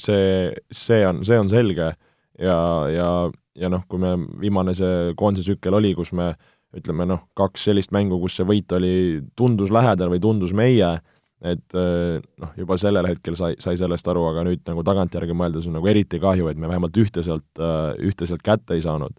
[0.00, 1.94] see, see on, see on selge
[2.38, 2.58] ja,
[2.90, 3.08] ja,
[3.54, 6.34] ja noh, kui me, viimane see koondise tsükkel oli, kus me
[6.74, 8.94] ütleme noh, kaks sellist mängu, kus see võit oli,
[9.38, 10.96] tundus lähedal või tundus meie,
[11.42, 15.68] et eh, noh, juba sellel hetkel sai, sai sellest aru, aga nüüd nagu tagantjärgi mõeldes
[15.68, 19.18] on nagu eriti kahju, et me vähemalt ühte sealt, eh, ühte sealt kätte ei saanud.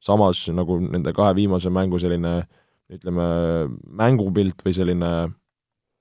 [0.00, 2.46] samas nagu nende kahe viimase mängu selline
[2.90, 3.24] ütleme,
[3.84, 5.10] mängupilt või selline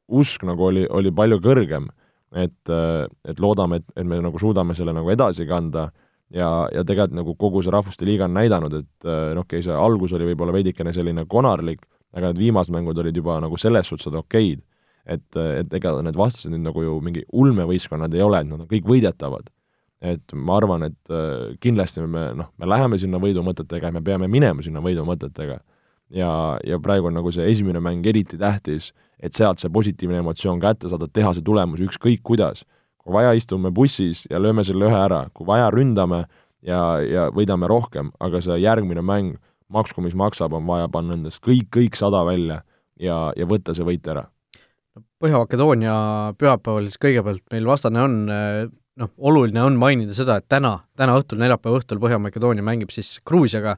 [0.08, 1.90] usk nagu oli, oli palju kõrgem.
[2.32, 5.90] et, eh, et loodame, et, et me nagu suudame selle nagu edasi kanda
[6.34, 9.66] ja, ja tegelikult nagu kogu see Rahvuste Liiga on näidanud, et äh, noh, okei okay,,
[9.66, 11.82] see algus oli võib-olla veidikene selline konarlik,
[12.14, 14.62] aga need viimased mängud olid juba nagu selles suhtes okeid,
[15.10, 18.70] et, et ega need vastased nüüd nagu ju mingi ulmevõistkonnad ei ole, et nad on
[18.70, 19.50] kõik võidetavad.
[20.00, 24.30] et ma arvan, et äh, kindlasti me noh, me läheme sinna võidumõtetega ja me peame
[24.32, 25.60] minema sinna võidumõtetega.
[26.10, 26.32] ja,
[26.64, 30.90] ja praegu on nagu see esimene mäng eriti tähtis, et sealt see positiivne emotsioon kätte
[30.90, 32.64] saada, teha see tulemus ükskõik kuidas
[33.10, 36.26] kui vaja, istume bussis ja lööme selle ühe ära, kui vaja, ründame
[36.66, 41.42] ja, ja võidame rohkem, aga see järgmine mäng, maksku mis maksab, on vaja panna endast
[41.46, 42.62] kõik, kõik sada välja
[43.00, 44.28] ja, ja võtta see võit ära.
[45.20, 45.94] Põhja-Makedoonia
[46.40, 48.16] pühapäeval siis kõigepealt meil vastane on
[49.00, 53.78] noh, oluline on mainida seda, et täna, täna õhtul, neljapäeva õhtul Põhja-Makedoonia mängib siis Gruusiaga,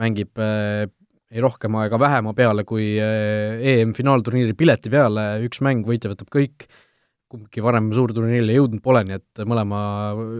[0.00, 0.86] mängib äh,
[1.28, 6.68] ei rohkema ega vähema peale kui äh, EM-finaalturniiri pileti peale, üks mäng, võitja võtab kõik
[7.28, 9.80] kumbki varem suurturniirile jõudnud pole, nii et mõlema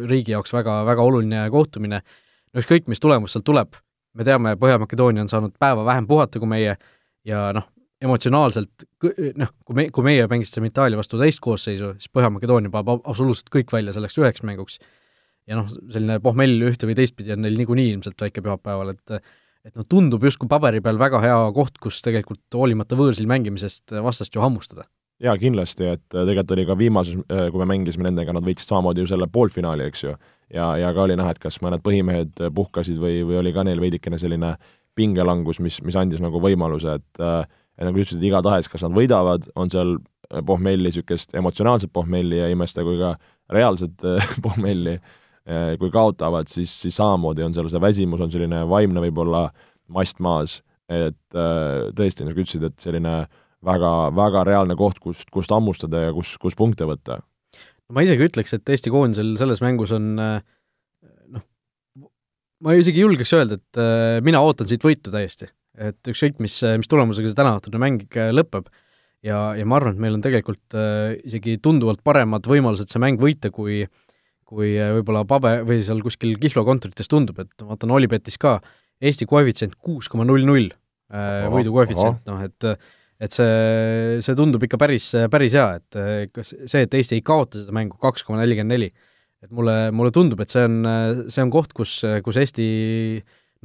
[0.09, 2.01] riigi jaoks väga, väga oluline kohtumine.
[2.01, 3.77] no ükskõik, mis tulemus sealt tuleb,
[4.17, 6.79] me teame, Põhja-Makedoonia on saanud päeva vähem puhata kui meie
[7.29, 7.69] ja noh,
[8.05, 8.87] emotsionaalselt
[9.41, 13.73] noh, kui me, kui meie mängisime Itaalia vastu teist koosseisu, siis Põhja-Makedoonia paneb absoluutselt kõik
[13.75, 14.79] välja selleks üheks mänguks.
[15.49, 19.19] ja noh, selline pohmell ühte või teistpidi on neil niikuinii ilmselt väike pühapäeval, et
[19.67, 24.35] et noh, tundub justkui paberi peal väga hea koht, kus tegelikult hoolimata võõrsil mängimisest vastast
[24.35, 24.87] ju hammustada
[25.23, 28.71] jaa, kindlasti, et äh, tegelikult oli ka viimases, äh, kui me mängisime nendega, nad võitsid
[28.71, 30.15] samamoodi ju selle poolfinaali, eks ju,
[30.55, 33.67] ja, ja ka oli näha, et kas mõned põhimehed äh, puhkasid või, või oli ka
[33.67, 34.55] neil veidikene selline
[34.99, 37.21] pingelangus, mis, mis andis nagu võimaluse, et
[37.79, 39.97] et nagu ütlesid, igatahes, kas nad võidavad, on seal
[40.47, 43.15] pohmelli, niisugust emotsionaalset pohmelli ja imesta, kui ka
[43.55, 44.05] reaalset
[44.45, 44.99] pohmelli,
[45.81, 49.47] kui kaotavad, siis, siis samamoodi on seal see väsimus, on selline vaimne võib-olla
[49.95, 50.59] mast maas,
[50.93, 56.15] et tõesti, nagu ütlesid, et selline äh, väga, väga reaalne koht, kust, kust hammustada ja
[56.17, 57.21] kus, kus punkte võtta.
[57.93, 61.45] ma isegi ütleks, et Eesti koondisel selles mängus on noh,
[62.65, 65.51] ma isegi julgeks öelda, et äh, mina ootan siit võitu täiesti.
[65.79, 68.69] Et ükskõik, mis, mis tulemusega see tänaõhtune mäng lõpeb,
[69.27, 73.21] ja, ja ma arvan, et meil on tegelikult äh, isegi tunduvalt paremad võimalused see mäng
[73.23, 73.85] võita, kui
[74.49, 78.59] kui äh, võib-olla pabe- või seal kuskil Kihlo kontorites tundub, et ma vaatan Olipetis ka,
[78.99, 80.71] Eesti koefitsient kuus koma null null,
[81.09, 82.65] võidu koefitsient, noh et
[83.19, 87.61] et see, see tundub ikka päris, päris hea, et kas see, et Eesti ei kaota
[87.61, 88.89] seda mängu kaks koma nelikümmend neli,
[89.43, 90.77] et mulle, mulle tundub, et see on,
[91.31, 91.95] see on koht, kus,
[92.27, 92.67] kus Eesti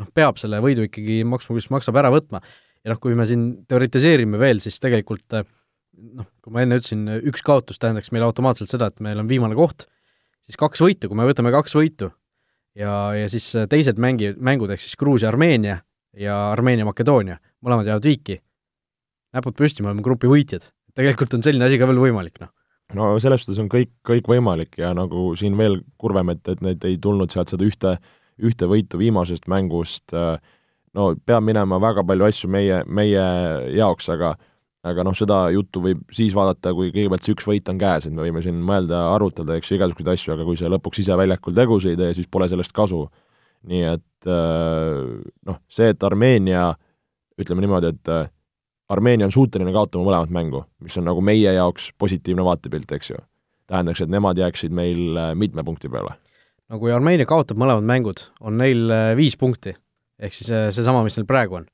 [0.01, 2.41] noh, peab selle võidu ikkagi maksma, mis maksab ära võtma.
[2.83, 7.45] ja noh, kui me siin teoritiseerime veel, siis tegelikult noh, kui ma enne ütlesin, üks
[7.45, 9.87] kaotus tähendaks meile automaatselt seda, et meil on viimane koht,
[10.47, 12.09] siis kaks võitu, kui me võtame kaks võitu
[12.79, 15.79] ja, ja siis teised mängi, mängud, ehk siis Gruusia, Armeenia
[16.17, 18.39] ja Armeenia, Makedoonia, mõlemad jäävad viiki,
[19.37, 20.65] näpud püsti, me oleme grupi võitjad.
[20.93, 22.51] tegelikult on selline asi ka veel võimalik, noh
[22.97, 26.83] no selles suhtes on kõik, kõik võimalik ja nagu siin veel kurvem, et, et need
[26.87, 27.95] ei tulnud sealt seda ühte,
[28.41, 33.27] ühte võitu viimasest mängust, no peab minema väga palju asju meie, meie
[33.75, 34.33] jaoks, aga
[34.83, 38.11] aga noh, seda juttu võib siis vaadata, kui kõigepealt see üks võit on käes, et
[38.15, 41.55] me võime siin mõelda, arutada, eks ju, igasuguseid asju, aga kui sa lõpuks ise väljakul
[41.55, 43.05] tegusid ei tee, siis pole sellest kasu.
[43.63, 46.73] nii et noh, see, et Armeenia,
[47.39, 48.11] ütleme niimoodi, et
[48.91, 53.21] Armeenia on suuteline kaotama mõlemat mängu, mis on nagu meie jaoks positiivne vaatepilt, eks ju.
[53.71, 56.17] tähendaks, et nemad jääksid meil äh, mitme punkti peale.
[56.73, 59.75] No kui Armeenia kaotab mõlemad mängud, on neil äh, viis punkti,
[60.17, 61.69] ehk siis äh, seesama, mis neil praegu on.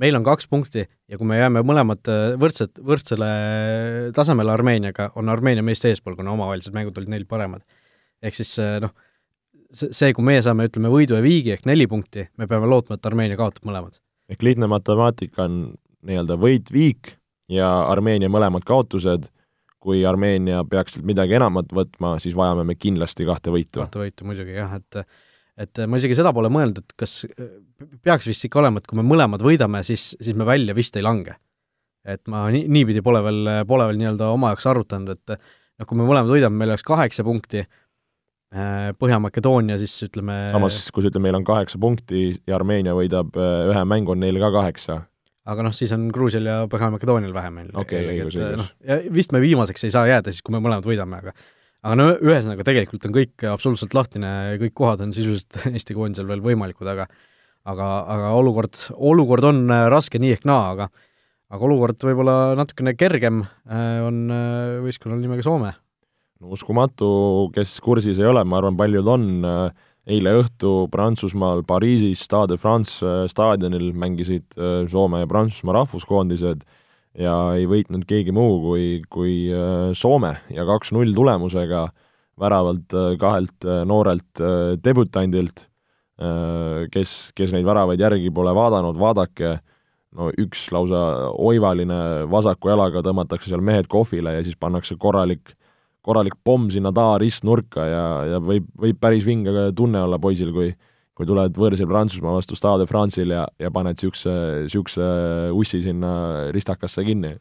[0.00, 2.08] meil on kaks punkti ja kui me jääme mõlemad
[2.42, 3.28] võrdsed, võrdsele
[4.14, 7.62] tasemele Armeeniaga, on Armeenia meist eespool, kuna omavahelised mängud olid neil paremad.
[8.22, 8.90] ehk siis noh,
[9.70, 13.06] see, kui meie saame, ütleme, võidu ja viigi ehk neli punkti, me peame lootma, et
[13.06, 14.00] Armeenia kaotab mõlemad.
[14.28, 15.60] ehk lihtne matemaatika on
[16.04, 17.14] nii-öelda võit-viik
[17.54, 19.30] ja Armeenia mõlemad kaotused,
[19.84, 23.82] kui Armeenia peaks sealt midagi enamat võtma, siis vajame me kindlasti kahte võitu.
[23.82, 25.04] kahte võitu muidugi jah, et
[25.60, 27.20] et ma isegi seda pole mõelnud, et kas
[28.02, 31.04] peaks vist ikka olema, et kui me mõlemad võidame, siis, siis me välja vist ei
[31.06, 31.36] lange.
[32.04, 35.96] et ma nii, niipidi pole veel, pole veel nii-öelda oma jaoks arutanud, et noh, kui
[35.96, 41.24] me mõlemad võidame, meil oleks kaheksa punkti, äh, Põhja-Makedoonia siis ütleme samas, kui sa ütled,
[41.24, 44.98] meil on kaheksa punkti ja Armeenia võidab äh, ühe mängu, on neil ka kaheksa,
[45.44, 47.68] aga noh, siis on Gruusial ja Põhja-Makedoonial vähem meil.
[47.74, 48.38] õigus.
[48.58, 51.34] noh, ja vist me viimaseks ei saa jääda siis, kui me mõlemad võidame, aga
[51.84, 54.28] aga no ühesõnaga, tegelikult on kõik absoluutselt lahtine,
[54.62, 57.08] kõik kohad on sisuliselt Eesti koondisel veel võimalikud, aga
[57.64, 60.88] aga, aga olukord, olukord on äh, raske nii ehk naa, aga
[61.54, 65.74] aga olukord võib-olla natukene kergem äh, on äh, võistkonnal nimega Soome.
[66.40, 67.08] no uskumatu,
[67.54, 73.00] kes kursis ei ole, ma arvan, paljud on äh, eile õhtu Prantsusmaal Pariisis Stade France
[73.04, 76.64] äh, staadionil mängisid äh, Soome ja Prantsusmaa rahvuskoondised
[77.20, 81.86] ja ei võitnud keegi muu kui, kui äh, Soome ja kaks-null tulemusega
[82.40, 82.90] väravalt
[83.22, 84.40] kahelt noorelt
[84.82, 85.68] debütandilt,
[86.90, 89.52] kes, kes neid väravaid järgi pole vaadanud, vaadake,
[90.18, 95.54] no üks lausa oivaline vasaku jalaga tõmmatakse seal mehed kohvile ja siis pannakse korralik
[96.04, 100.74] korralik pomm sinna taha ristnurka ja, ja võib, võib päris vinge tunne olla poisil, kui
[101.14, 104.32] kui tuled võõrsil Prantsusmaa vastu Stade France'il ja, ja paned niisuguse,
[104.64, 105.10] niisuguse
[105.54, 106.14] ussi sinna
[106.54, 107.36] ristakasse kinni.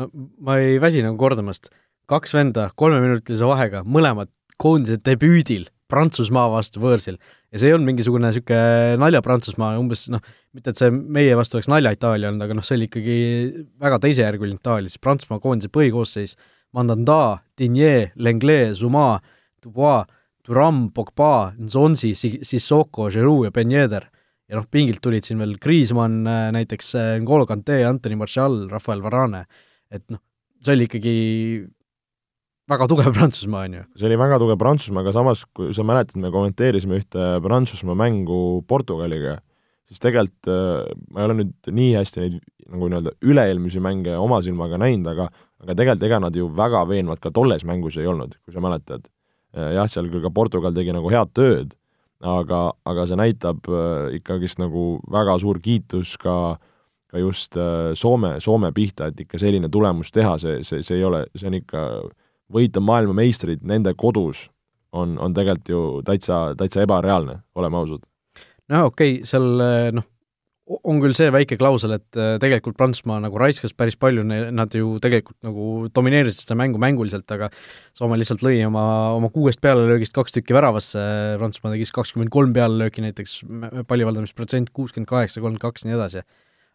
[0.00, 0.08] no
[0.44, 1.68] ma ei väsi nagu kordamast,
[2.08, 8.28] kaks venda kolmeminutilise vahega, mõlemad koondise debüüdil Prantsusmaa vastu võõrsil ja see ei olnud mingisugune
[8.28, 10.24] niisugune nalja Prantsusmaa, umbes noh,
[10.56, 13.18] mitte et see meie vastu oleks nalja Itaalia olnud, aga noh, see oli ikkagi
[13.80, 16.36] väga teisejärguline Itaalia, siis Prantsusmaa koondise põhikoosseis
[16.76, 19.20] Mandanda, Digné, Lenglet, Zuma,
[19.62, 20.06] Dubois,
[20.48, 24.08] Turam, Pogba, Nzonzi, Sissoko, Giroud ja Ben Yedder.
[24.48, 29.02] ja noh, pingilt tulid siin veel Kriismann äh, näiteks, äh, N'Golo Kante, Anthony Martial, Rafael
[29.04, 29.42] Varane,
[29.92, 30.22] et noh,
[30.64, 31.12] see oli ikkagi
[32.72, 33.82] väga tugev Prantsusmaa, on ju.
[34.00, 38.62] see oli väga tugev Prantsusmaa, aga samas, kui sa mäletad, me kommenteerisime ühte Prantsusmaa mängu
[38.72, 39.36] Portugaliga,
[39.84, 44.40] siis tegelikult äh, ma ei ole nüüd nii hästi neid nagu nii-öelda üle-eelmisi mänge oma
[44.44, 45.28] silmaga näinud, aga
[45.62, 49.06] aga tegelikult ega nad ju väga veenvad ka tolles mängus ei olnud, kui sa mäletad.
[49.56, 51.74] Äh, jah, seal küll ka Portugal tegi nagu head tööd,
[52.24, 56.58] aga, aga see näitab äh, ikkagist nagu väga suur kiitus ka
[57.08, 61.06] ka just äh, Soome, Soome pihta, et ikka selline tulemus teha, see, see, see ei
[61.08, 61.84] ole, see on ikka,
[62.52, 64.50] võita maailmameistrid nende kodus
[64.92, 68.04] on, on tegelikult ju täitsa, täitsa ebareaalne, oleme ausad.
[68.68, 69.48] no okei okay,, seal
[69.96, 70.04] noh,
[70.68, 74.96] on küll see väike klausel, et äh, tegelikult Prantsusmaa nagu raiskas päris palju, nad ju
[75.02, 77.50] tegelikult nagu domineerisid seda mängu mänguliselt, aga
[77.96, 78.84] Soome lihtsalt lõi oma,
[79.16, 81.02] oma kuuest pealelöögist kaks tükki väravasse,
[81.40, 83.40] Prantsusmaa tegi siis kakskümmend kolm pealelööki näiteks,
[83.90, 86.24] palli valdamisprotsent kuuskümmend kaheksa, kolmkümmend kaks ja nii edasi.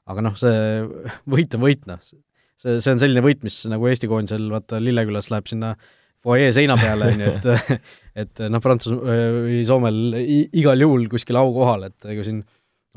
[0.09, 0.55] aga noh, see
[1.35, 2.01] võit on võit, noh.
[2.03, 5.75] see, see on selline võit, mis nagu Eesti koondisel, vaata Lillekülas läheb sinna
[6.23, 7.85] fuajee seina peale, on ju, et
[8.23, 12.43] et noh, Prantsus- või Soomel igal juhul kuskil aukohal, et ega siin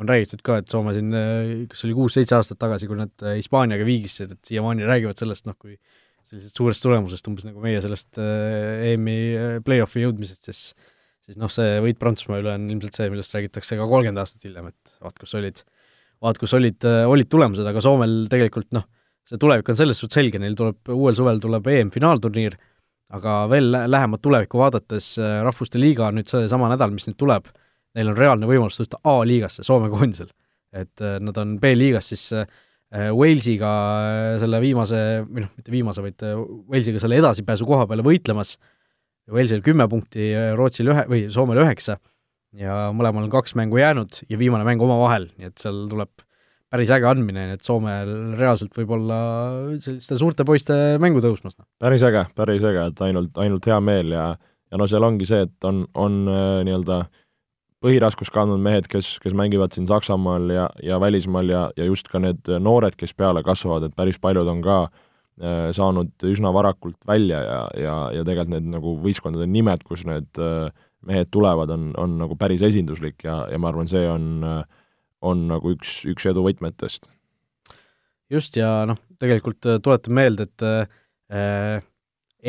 [0.00, 1.14] on räägitud ka, et Soome siin,
[1.70, 5.56] kas oli kuus-seitse aastat tagasi, kui nad äh, Hispaaniaga viigistasid, et siiamaani räägivad sellest, noh,
[5.60, 5.78] kui
[6.26, 10.68] sellisest suurest tulemusest, umbes nagu meie sellest äh, EM-i äh, play-off'i jõudmisest, siis
[11.26, 14.68] siis noh, see võit Prantsusmaa üle on ilmselt see, millest räägitakse ka kolmkümmend aastat hiljem,
[14.70, 15.64] et vaat kus olid,
[16.22, 18.84] vaat kus olid, olid tulemused, aga Soomel tegelikult noh,
[19.26, 22.54] see tulevik on selles suhtes selge, neil tuleb, uuel suvel tuleb EM-finaalturniir,
[23.18, 27.50] aga veel lähemat tulevikku vaadates, Rahvuste Liiga on nüüd seesama nädal, mis nüüd tuleb,
[27.96, 30.30] neil on reaalne võimalus tõusta A-liigasse Soome koondisel.
[30.76, 32.46] et äh, nad on B-liigas siis äh,
[33.16, 33.70] Walesiga
[34.40, 36.22] selle viimase, või noh, mitte viimase, vaid
[36.70, 38.56] Walesiga selle edasipääsu koha peale võitlemas,
[39.32, 41.96] Walesil kümme punkti, Rootsil ühe, või Soomel üheksa,
[42.56, 46.12] ja mõlemal on kaks mängu jäänud ja viimane mäng omavahel, nii et seal tuleb
[46.72, 49.18] päris äge andmine, nii et Soomel reaalselt võib olla
[49.82, 51.56] selliste suurte poiste mängu tõusmas.
[51.58, 51.66] Noh.
[51.82, 54.28] päris äge, päris äge, et ainult, ainult hea meel ja
[54.70, 57.04] ja no seal ongi see, et on, on äh, nii-öelda
[57.84, 62.20] põhiraskust kandnud mehed, kes, kes mängivad siin Saksamaal ja, ja välismaal ja, ja just ka
[62.22, 67.42] need noored, kes peale kasvavad, et päris paljud on ka äh, saanud üsna varakult välja
[67.44, 70.70] ja, ja, ja tegelikult need nagu võistkondade nimed, kus need äh,
[71.06, 74.46] mehed tulevad, on, on nagu päris esinduslik ja, ja ma arvan, see on,
[75.24, 77.10] on nagu üks, üks edu võtmetest.
[78.32, 81.82] just, ja noh, tegelikult äh, tuletan meelde, et äh,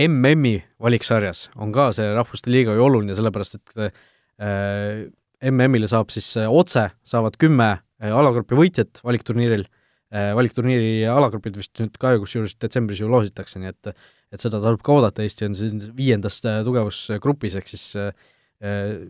[0.08, 4.06] MM-i valiksarjas on ka see Rahvuste Liiga ju oluline, sellepärast et äh,
[4.38, 11.78] MM-ile saab siis äh, otse, saavad kümme äh, alagrupi võitjat valikturniiril äh,, valikturniiri alagrupid vist
[11.82, 13.94] nüüd ka ju kusjuures detsembris ju loositakse, nii et
[14.28, 18.12] et seda tasub ka oodata, Eesti on siin viiendas äh, tugevusgrupis, ehk siis äh,
[18.58, 19.06] Äh,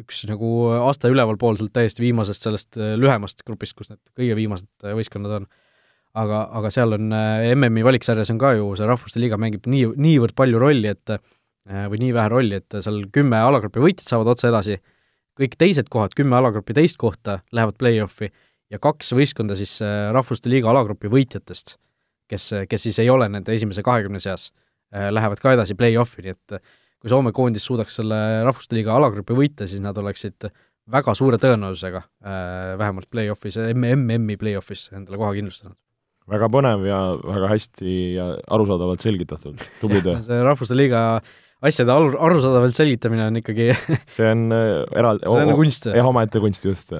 [0.00, 4.92] üks nagu aste ülevalpoolselt täiesti viimasest sellest äh, lühemast grupist, kus need kõige viimased äh,
[4.98, 5.46] võistkonnad on.
[6.20, 7.14] aga, aga seal on
[7.54, 11.12] MM-i valiksarjas on ka ju see Rahvuste Liiga mängib nii, niivõrd palju rolli, et
[11.68, 14.78] või nii vähe rolli, et seal kümme alagrupi võitjat saavad otse edasi,
[15.38, 18.30] kõik teised kohad, kümme alagrupi teist kohta lähevad play-off'i
[18.72, 19.76] ja kaks võistkonda siis
[20.14, 21.76] Rahvuste Liiga alagrupi võitjatest,
[22.32, 24.48] kes, kes siis ei ole nende esimese kahekümne seas,
[24.90, 26.58] lähevad ka edasi play-off'i, nii et
[27.00, 30.50] kui Soome koondis suudaks selle Rahvuste Liiga alagrupi võita, siis nad oleksid
[30.90, 35.76] väga suure tõenäosusega äh, vähemalt play-off'is, MM-i play-off'is endale koha kindlustanud.
[36.30, 40.20] väga põnev ja väga hästi ja arusaadavalt selgitatud, tubli töö.
[40.26, 41.04] see Rahvuste Liiga
[41.66, 43.70] asjade aru, arusaadavalt selgitamine on ikkagi
[44.16, 45.90] see on äh, eraldi see on kunst.
[45.92, 46.94] jah, omaette kunst, just.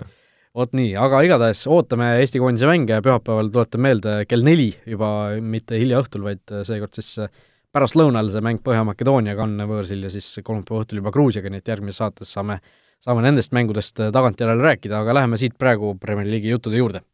[0.56, 5.12] vot nii, aga igatahes ootame Eesti koondise mänge ja pühapäeval tuletan meelde, kell neli juba,
[5.40, 7.30] mitte hilja õhtul, vaid seekord siis äh,
[7.74, 12.02] pärastlõunal see mäng Põhja-Makedooniaga on võõrsil ja siis kolmapäeva õhtul juba Gruusiaga, nii et järgmises
[12.02, 12.58] saates saame,
[13.04, 17.04] saame nendest mängudest äh, tagantjärele rääkida, aga läheme siit praegu Premier League'i juttude juurde.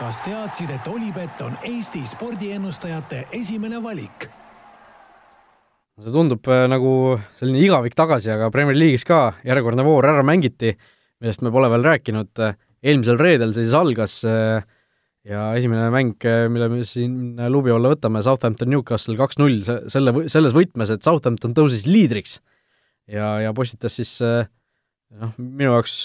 [0.00, 4.30] kas teadsid, et Olipet on Eesti spordiennustajate esimene valik?
[6.00, 6.92] See tundub äh, nagu
[7.38, 10.74] selline igavik tagasi, aga Premier League'is ka järjekordne voor ära mängiti,
[11.20, 12.42] millest me pole veel rääkinud,
[12.80, 14.62] eelmisel reedel see siis algas äh,
[15.28, 16.14] ja esimene mäng,
[16.52, 19.60] mille me siin luubi alla võtame, Southampton Newcastle kaks-null,
[19.92, 22.38] selle, selles võtmes, et Southampton tõusis liidriks
[23.10, 25.98] ja, ja postitas siis noh, minu jaoks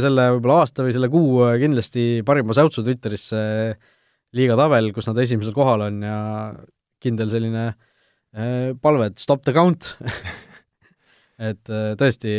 [0.00, 3.42] selle võib-olla aasta või selle kuu kindlasti parima säutsu Twitterisse
[4.34, 6.18] liiga tabel, kus nad esimesel kohal on ja
[7.04, 7.93] kindel selline palve,
[8.34, 9.92] et stop the count
[11.50, 12.38] et tõesti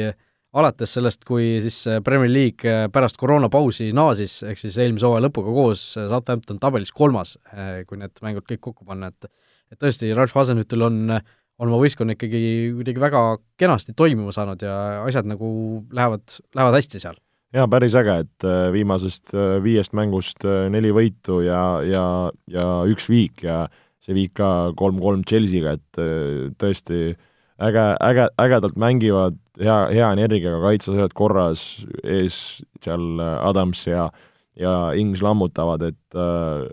[0.56, 5.54] alates sellest, kui siis Premier League äh, pärast koroonapausi naasis, ehk siis eelmise hooaja lõpuga
[5.56, 9.32] koos, äh, Southampton tabelis kolmas, äh, kui need mängud kõik kokku panna, et
[9.74, 13.22] et tõesti, Ralf Hasenhüttel on, on oma võistkonna ikkagi kuidagi väga
[13.58, 15.48] kenasti toimima saanud ja asjad nagu
[15.90, 17.18] lähevad, lähevad hästi seal.
[17.56, 19.34] jaa, päris äge, et viimasest
[19.66, 22.06] viiest mängust neli võitu ja, ja,
[22.46, 23.64] ja üks viik ja
[24.06, 27.16] see viik ka kolm-kolm Chelsea'ga, et tõesti
[27.58, 31.64] äge, äge, ägedalt mängivad, hea, hea energiaga, kaitsesõjad korras,
[32.04, 32.40] ees
[32.84, 34.10] seal äh, Adams ja
[34.56, 36.68] ja Ings lammutavad, et äh,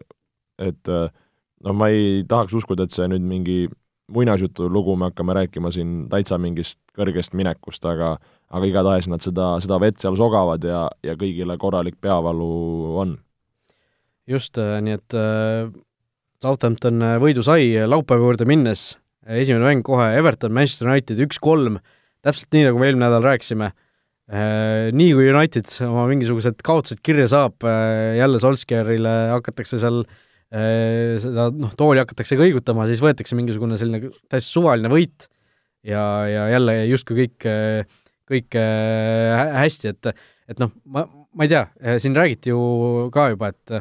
[0.58, 1.08] et äh,
[1.64, 3.56] no ma ei tahaks uskuda, et see nüüd mingi
[4.12, 8.16] muinasjutu lugu me hakkame rääkima siin täitsa mingist kõrgest minekust, aga
[8.52, 12.50] aga igatahes nad seda, seda vett seal sogavad ja, ja kõigile korralik peavalu
[13.00, 13.16] on.
[14.28, 15.16] just, nii et
[16.42, 18.92] Southampton võidu sai, laupäeva juurde minnes.
[19.22, 21.78] Esimene mäng kohe Everton, Manchester United üks-kolm,
[22.26, 23.70] täpselt nii, nagu me eelmine nädal rääkisime,
[24.32, 31.14] äh, nii kui United oma mingisugused kaotused kirja saab, äh, jälle Solskjaerile hakatakse seal äh,
[31.22, 35.28] seda noh, tooli hakatakse kõigutama, siis võetakse mingisugune selline täiesti suvaline võit
[35.86, 37.48] ja, ja jälle justkui kõik,
[38.32, 40.14] kõik hästi, et
[40.52, 41.62] et noh, ma, ma ei tea,
[42.02, 43.78] siin räägiti ju ka juba, et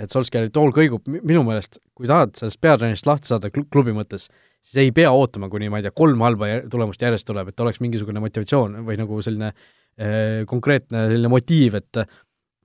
[0.00, 4.28] et Solskjaeri tool kõigub, minu meelest, kui tahad sellest peatreenerist lahti saada klubi mõttes,
[4.64, 7.82] siis ei pea ootama, kuni ma ei tea, kolm halba tulemust järjest tuleb, et oleks
[7.84, 12.02] mingisugune motivatsioon või nagu selline äh, konkreetne selline motiiv, et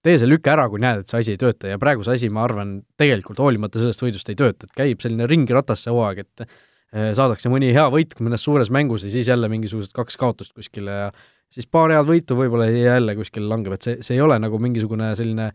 [0.06, 1.70] tee see lüke ära, kui näed, et see asi ei tööta.
[1.72, 5.28] Ja praegu see asi, ma arvan, tegelikult hoolimata sellest võidust ei tööta, et käib selline
[5.30, 9.50] ringratas see hooaeg, et äh, saadakse mõni hea võit mõnes suures mängus ja siis jälle
[9.52, 11.08] mingisugused kaks kaotust kuskile ja
[11.54, 15.14] siis paar head võitu võib-olla jälle kuskile langeb, et see, see ei ole nagu mingisugune
[15.18, 15.52] selline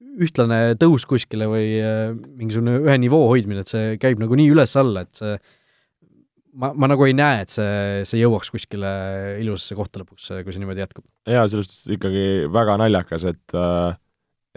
[0.00, 5.06] ühtlane tõus kuskile või äh, mingisugune ühe nivoo hoidmine, et see käib nagu nii üles-alla,
[5.06, 5.38] et see
[6.58, 8.90] ma, ma nagu ei näe, et see, see jõuaks kuskile
[9.42, 11.06] ilusasse kohta lõpuks, kui see niimoodi jätkub.
[11.28, 13.98] jaa, selles suhtes ikkagi väga naljakas, et äh,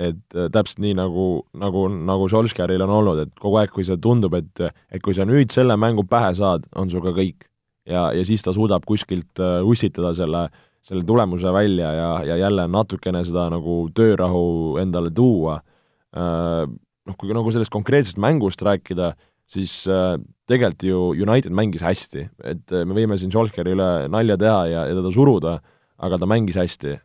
[0.01, 1.27] et äh, täpselt nii, nagu,
[1.59, 5.27] nagu, nagu Solskjaeril on olnud, et kogu aeg, kui see tundub, et et kui sa
[5.29, 7.49] nüüd selle mängu pähe saad, on sul ka kõik.
[7.85, 10.47] ja, ja siis ta suudab kuskilt äh, ussitada selle,
[10.84, 15.59] selle tulemuse välja ja, ja jälle natukene seda nagu töörahu endale tuua.
[16.15, 19.13] Äh, noh, kui nagu sellest konkreetsest mängust rääkida,
[19.49, 19.84] siis
[20.47, 24.95] tegelikult ju United mängis hästi, et me võime siin Solskjaeri üle nalja teha ja, ja
[24.97, 25.57] teda suruda,
[26.03, 26.95] aga ta mängis hästi.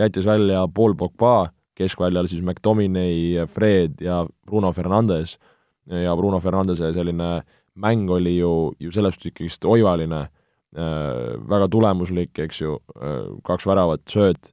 [0.00, 5.38] jättis välja Paul Pogba, keskväljal siis McDominay, Fred ja Bruno Fernandes
[5.86, 7.42] ja Bruno Fernandese selline
[7.74, 10.28] mäng oli ju, ju selles suhtes ikkagist oivaline äh,,
[10.74, 14.50] väga tulemuslik, eks ju äh,, kaks väravat, sööt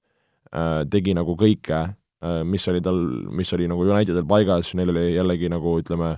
[0.54, 3.00] äh,, tegi nagu kõike äh,, mis oli tal,
[3.34, 6.18] mis oli nagu Unitedil paigas, neil oli jällegi nagu ütleme,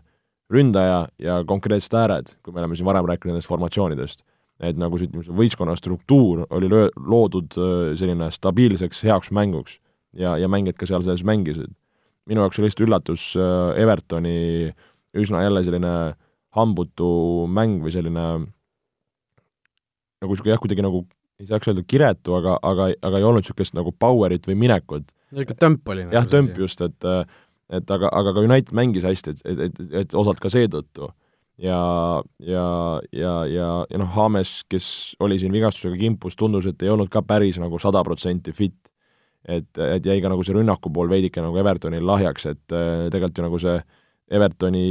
[0.53, 4.23] ründaja ja konkreetsed ääred, kui me oleme siin varem rääkinud nendest formatsioonidest.
[4.63, 9.79] et nagu see, ütleme, see võistkonna struktuur oli löö-, loodud äh, selline stabiilseks heaks mänguks
[10.13, 11.73] ja, ja mängijad ka seal sees mängisid.
[12.29, 14.71] minu jaoks oli lihtsalt üllatus äh, Evertoni
[15.17, 15.95] üsna jälle selline
[16.53, 18.27] hambutu mäng või selline
[20.23, 21.03] nagu niisugune jah, kuidagi nagu
[21.41, 25.09] ei saaks öelda kiretu, aga, aga, aga ei olnud niisugust nagu power'it või minekut.
[25.31, 26.07] niisugune tömp oli.
[26.13, 27.11] jah, tömp just, et
[27.73, 31.09] et aga, aga ka United mängis hästi, et, et, et, et osalt ka seetõttu.
[31.57, 31.81] ja,
[32.39, 32.65] ja,
[33.11, 34.87] ja, ja, ja noh, Hames, kes
[35.23, 38.77] oli siin vigastusega kimpus, tundus, et ei olnud ka päris nagu sada protsenti fit
[39.43, 43.39] et, et jäi ka nagu see rünnaku pool veidike nagu Evertonil lahjaks, et äh, tegelikult
[43.39, 43.75] ju nagu see
[44.33, 44.85] Evertoni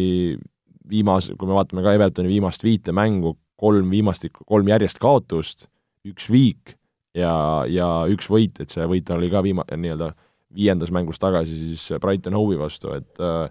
[0.93, 5.69] viimas, kui me vaatame ka Evertoni viimast viite mängu, kolm viimastikku, kolm järjest kaotust,
[6.09, 6.75] üks viik
[7.15, 7.33] ja,
[7.71, 10.13] ja üks võit, et see võit oli ka viima-, nii-öelda
[10.53, 13.47] viiendas mängus tagasi siis Brighton Hove'i vastu, et äh,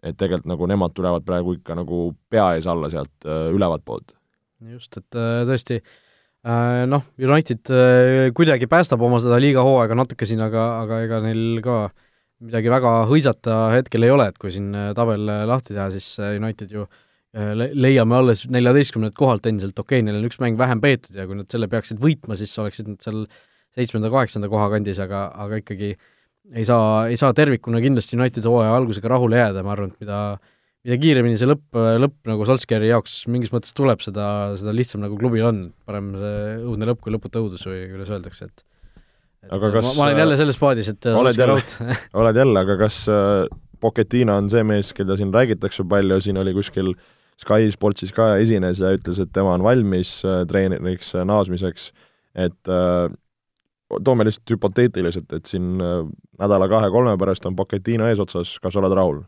[0.00, 4.14] et tegelikult nagu nemad tulevad praegu ikka nagu pea ees alla sealt äh, ülevalt poolt.
[4.72, 5.98] just, et tõesti äh,
[6.40, 11.18] Äh, noh, United äh, kuidagi päästab oma seda liiga hooaega natuke siin, aga, aga ega
[11.20, 11.74] neil ka
[12.40, 16.72] midagi väga hõisata hetkel ei ole, et kui siin äh, tabel lahti teha, siis United
[16.72, 16.86] ju
[17.30, 21.38] leiame alles neljateistkümnendat kohalt endiselt, okei okay,, neil on üks mäng vähem peetud ja kui
[21.38, 23.20] nad selle peaksid võitma, siis oleksid nad seal
[23.76, 29.12] seitsmenda-kaheksanda koha kandis, aga, aga ikkagi ei saa, ei saa tervikuna kindlasti Unitedi hooaja algusega
[29.12, 30.18] rahule jääda, ma arvan, et mida
[30.86, 35.18] mida kiiremini see lõpp, lõpp nagu Solskjaeri jaoks mingis mõttes tuleb, seda, seda lihtsam nagu
[35.20, 39.90] klubil on, parem see õudne lõpp kui lõputu õudus või kuidas öeldakse, et aga kas
[39.90, 41.60] ma, ma olen jälle selles paadis, et oled jälle,
[42.22, 43.44] oled jälle, aga kas äh,
[43.80, 46.94] Pochettino on see mees, keda siin räägitakse palju, siin oli kuskil
[47.40, 51.90] Sky Sportsis ka esines ja ütles, et tema on valmis äh, treeneriks äh, naasmiseks,
[52.36, 53.08] et äh,
[54.04, 56.02] toome lihtsalt hüpoteetiliselt, et siin äh,
[56.40, 59.22] nädala kahe-kolme pärast on Pochettino eesotsas, kas oled rahul?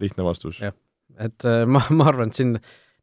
[0.00, 0.60] lihtne vastus.
[0.64, 0.74] jah,
[1.18, 2.54] et äh, ma, ma arvan, et siin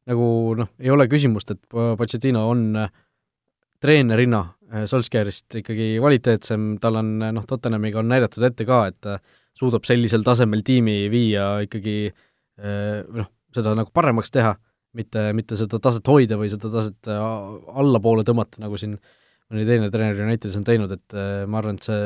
[0.08, 2.94] nagu noh, ei ole küsimust, et Pochettino on äh,
[3.84, 9.12] treenerina äh, Solskjaerist ikkagi kvaliteetsem, tal on noh, Tottenhamiga on näidatud ette ka, et
[9.58, 12.12] suudab sellisel tasemel tiimi viia ikkagi
[12.58, 14.55] noh, seda nagu paremaks teha,
[14.97, 19.16] mitte, mitte seda taset hoida või seda taset allapoole tõmmata, nagu siin äh,
[19.51, 21.99] mõni teine treener Unitedis on teinud, et äh, ma arvan, et see,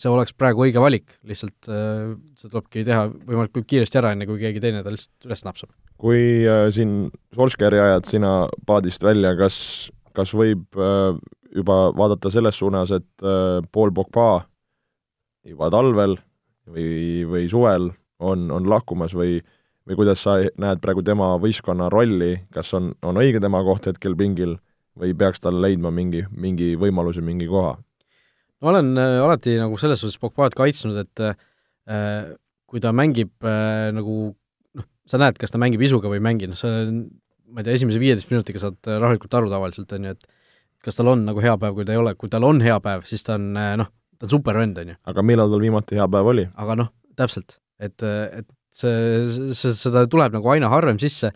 [0.00, 4.40] see oleks praegu õige valik, lihtsalt äh, see tulebki teha võimalikult kiiresti ära, enne kui
[4.40, 5.70] keegi teine ta lihtsalt üles napsab.
[6.00, 8.32] kui äh, siin Solskjaeri ajad sina
[8.66, 9.60] paadist välja, kas,
[10.16, 11.12] kas võib äh,
[11.54, 14.48] juba vaadata selles suunas, et äh, Paul Pogba
[15.46, 16.18] juba talvel
[16.68, 19.38] või, või suvel on, on lahkumas või
[19.88, 24.16] või kuidas sa näed praegu tema võistkonna rolli, kas on, on õige tema koht hetkel
[24.18, 24.58] pingil
[24.98, 27.76] või peaks tal leidma mingi, mingi võimaluse, mingi koha?
[28.58, 32.34] ma olen äh, alati nagu selles suhtes Pogbaad kaitsnud, et äh,
[32.68, 34.16] kui ta mängib äh, nagu
[34.76, 36.72] noh, sa näed, kas ta mängib isuga või ei mängi, noh, sa
[37.48, 40.98] ma ei tea, esimese viieteist minutiga saad äh, rahulikult aru tavaliselt, on ju, et kas
[40.98, 43.24] tal on nagu hea päev, kui ta ei ole, kui tal on hea päev, siis
[43.26, 44.98] ta on äh, noh, ta on supervend, on ju.
[45.14, 46.48] aga millal tal viimati hea päev oli?
[46.66, 48.50] aga noh, täpselt, et, et
[48.80, 51.32] see, see, seda tuleb nagu aina harvem sisse.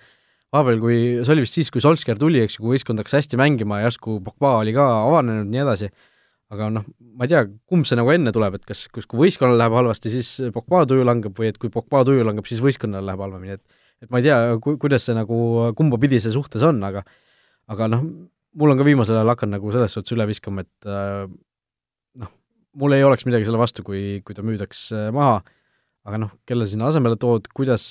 [0.53, 3.39] Vahepeal, kui, see oli vist siis, kui Solskjaer tuli, eks ju, kui võistkond hakkas hästi
[3.41, 5.89] mängima ja järsku Pogba oli ka avanenud ja nii edasi,
[6.53, 6.85] aga noh,
[7.17, 10.13] ma ei tea, kumb see nagu enne tuleb, et kas, kus, kui võistkonnal läheb halvasti,
[10.13, 13.81] siis Pogba tuju langeb või et kui Pogba tuju langeb, siis võistkonnal läheb halvemini, et
[14.03, 15.39] et ma ei tea, ku-, kuidas see nagu,
[15.79, 17.05] kumba pidi see suhtes on, aga
[17.73, 18.05] aga noh,
[18.59, 21.25] mul on ka viimasel ajal hakanud nagu selles suhtes üle viskama, et äh,
[22.21, 22.33] noh,
[22.83, 25.41] mul ei oleks midagi selle vastu, kui, kui ta müüdaks äh, maha,
[26.09, 27.87] aga noh, kelle sinna asemele tood, kuidas,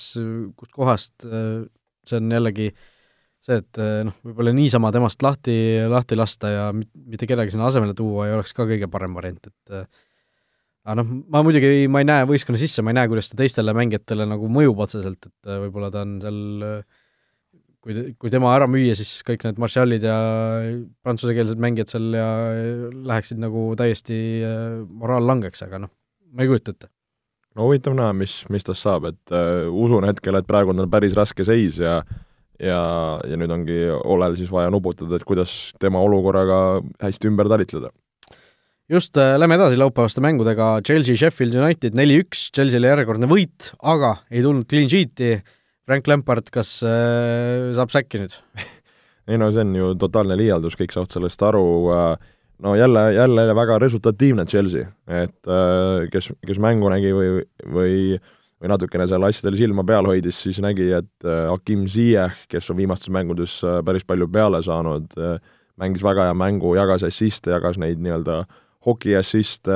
[0.58, 2.70] kustkohast see on jällegi
[3.42, 5.54] see, et noh, võib-olla niisama temast lahti,
[5.90, 9.76] lahti lasta ja mitte kedagi sinna asemele tuua ei oleks ka kõige parem variant, et
[10.82, 13.74] aga noh, ma muidugi ma ei näe võistkonna sisse, ma ei näe, kuidas ta teistele
[13.76, 16.40] mängijatele nagu mõjub otseselt, et võib-olla ta on seal
[17.82, 20.16] kui, kui tema ära müüa, siis kõik need Martialid ja
[21.06, 22.26] prantsusekeelsed mängijad seal ja
[23.12, 24.18] läheksid nagu täiesti
[24.90, 25.94] moraal langeks, aga noh,
[26.32, 26.90] ma ei kujuta ette.
[27.56, 30.90] No huvitav näha, mis, mis tast saab, et äh, usun hetkel, et praegu on tal
[30.92, 32.00] päris raske seis ja
[32.62, 32.82] ja,
[33.26, 37.90] ja nüüd ongi Olel siis vaja nuputada, et kuidas tema olukorraga hästi ümber talitleda.
[38.92, 44.42] just äh,, lähme edasi laupäevaste mängudega, Chelsea, Sheffield United neli-üks, Chelsea'le järjekordne võit, aga ei
[44.44, 45.40] tulnud clean sheet'i,
[45.86, 48.36] Frank Lampard, kas äh, saab säkki nüüd?
[49.30, 52.30] Ei no see on ju totaalne liialdus, kõik saavad sellest aru äh,,
[52.62, 57.96] no jälle, jälle väga resultatiivne Chelsea, et äh, kes, kes mängu nägi või, või
[58.62, 62.78] või natukene seal asjadel silma peal hoidis, siis nägi, et äh, Hakim Ziyech, kes on
[62.78, 65.16] viimastes mängudes päris palju peale saanud,
[65.82, 68.44] mängis väga hea mängu, jagas assiste, jagas neid nii-öelda
[68.86, 69.74] hoki assiste,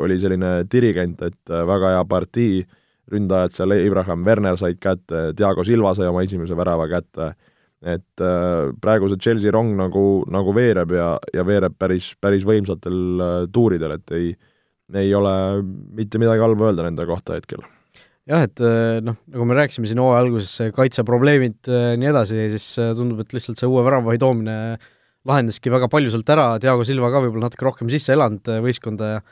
[0.00, 2.64] oli selline dirigent, et väga hea partii,
[3.12, 7.34] ründajad seal, Abraham Werner said kätte, Diego Silva sai oma esimese värava kätte
[7.82, 12.98] et äh, praegu see Chelsea rong nagu, nagu veereb ja, ja veereb päris, päris võimsatel
[13.18, 14.32] äh, tuuridel, et ei,
[15.02, 15.34] ei ole
[15.96, 17.64] mitte midagi halba öelda nende kohta hetkel.
[18.30, 22.68] jah, et äh, noh, nagu me rääkisime siin hooaja alguses, kaitseprobleemid nii edasi, siis
[22.98, 24.56] tundub, et lihtsalt see uue väravahi toomine
[25.26, 29.22] lahendaski väga palju sealt ära, Diego Silva ka võib-olla natuke rohkem sisse elanud võistkonda ja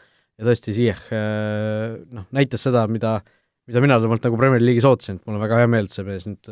[0.40, 1.10] ja tõesti, Ziyech
[2.16, 3.18] noh, näitas seda, mida
[3.68, 6.06] mida mina temalt nagu Premier League'is ootasin, et mul on väga hea meel, et see
[6.06, 6.48] mees nüüd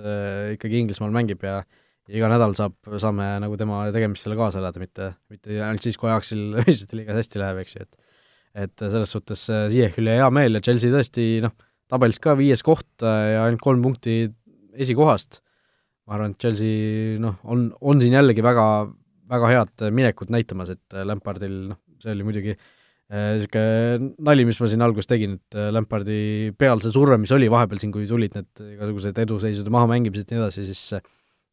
[0.53, 1.63] ikkagi Inglismaal mängib ja
[2.09, 6.45] iga nädal saab, saame nagu tema tegemistele kaasa elada, mitte, mitte ainult siis, kui Ajaxil
[6.59, 8.05] meistrite liigas hästi läheb, eks ju, et
[8.59, 11.53] et selles suhtes äh, Ziyechile hea meel ja Chelsea tõesti noh,
[11.91, 14.23] tabelis ka viies koht äh, ja ainult kolm punkti
[14.79, 15.43] esikohast,
[16.09, 18.65] ma arvan, et Chelsea noh, on, on siin jällegi väga,
[19.31, 22.57] väga head minekut näitamas, et äh, Lampardil noh, see oli muidugi
[23.09, 27.81] niisugune nali, mis ma siin alguses tegin, et Lampardi peal see surve, mis oli vahepeal
[27.81, 30.83] siin, kui tulid need igasugused eduseisude mahamängimised ja nii edasi, siis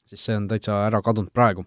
[0.09, 1.65] siis see on täitsa ära kadunud praegu.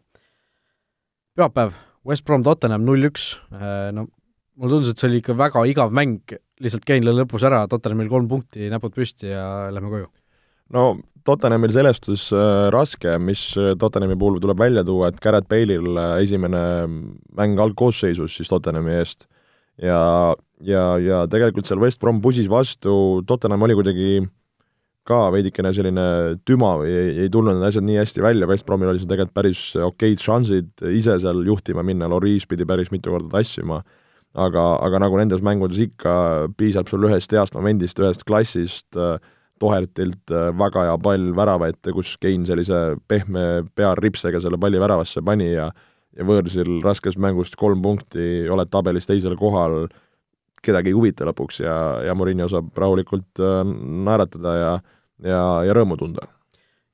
[1.39, 1.75] pühapäev,
[2.07, 4.09] West Brom Tottenham null-üks, äh, no
[4.59, 8.11] mulle tundus, et see oli ikka väga igav mäng, lihtsalt Kein lõi lõpus ära, Tottenhamil
[8.11, 10.09] kolm punkti, näpud püsti ja lähme koju.
[10.75, 10.89] no
[11.29, 15.99] Tottenhamil selles suhtes äh, raske, mis äh, Tottenhami puhul tuleb välja tuua, et Garrett Bale'il
[16.23, 16.63] esimene
[17.37, 19.29] mäng algkoosseisus siis Tottenhami eest
[19.83, 20.35] ja,
[20.65, 24.11] ja, ja tegelikult seal West Brom pusis vastu, Tottenham oli kuidagi
[25.09, 26.05] ka veidikene selline
[26.49, 29.39] tüma või ei, ei tulnud need asjad nii hästi välja, West Bromil oli seal tegelikult
[29.39, 33.81] päris okeid šansid ise seal juhtima minna, Loris pidi päris mitu korda tassima,
[34.37, 36.15] aga, aga nagu nendes mängudes ikka,
[36.61, 39.01] piisab sul ühest heast momendist, ühest klassist,
[39.59, 45.49] Tohertilt väga hea pall värava ette, kus Kein sellise pehme pearipsega selle palli väravasse pani
[45.51, 45.65] ja
[46.19, 49.87] ja võõrsil raskest mängust kolm punkti, oled tabelis teisel kohal,
[50.65, 51.75] kedagi ei huvita lõpuks ja,
[52.07, 53.43] ja Murillo saab rahulikult
[54.09, 54.73] naeratada ja
[55.25, 56.27] ja, ja rõõmu tunda.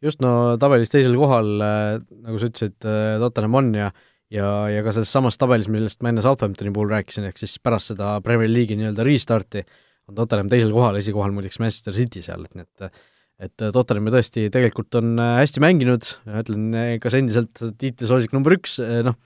[0.05, 3.89] just, no tabelis teisel kohal, äh, nagu sa ütlesid, äh, Tottenham on ja
[4.33, 7.93] ja, ja ka selles samas tabelis, millest ma enne Southamptoni puhul rääkisin, ehk siis pärast
[7.93, 9.63] seda Premier League'i nii-öelda restarti,
[10.11, 13.03] on Tottenham teisel kohal, esikohal muideks Manchester City seal, et nii et
[13.45, 16.07] et Tottenham tõesti tegelikult on äh, hästi mänginud,
[16.41, 16.67] ütlen,
[17.03, 19.17] kas endiselt tiitlisoosik number üks, noh,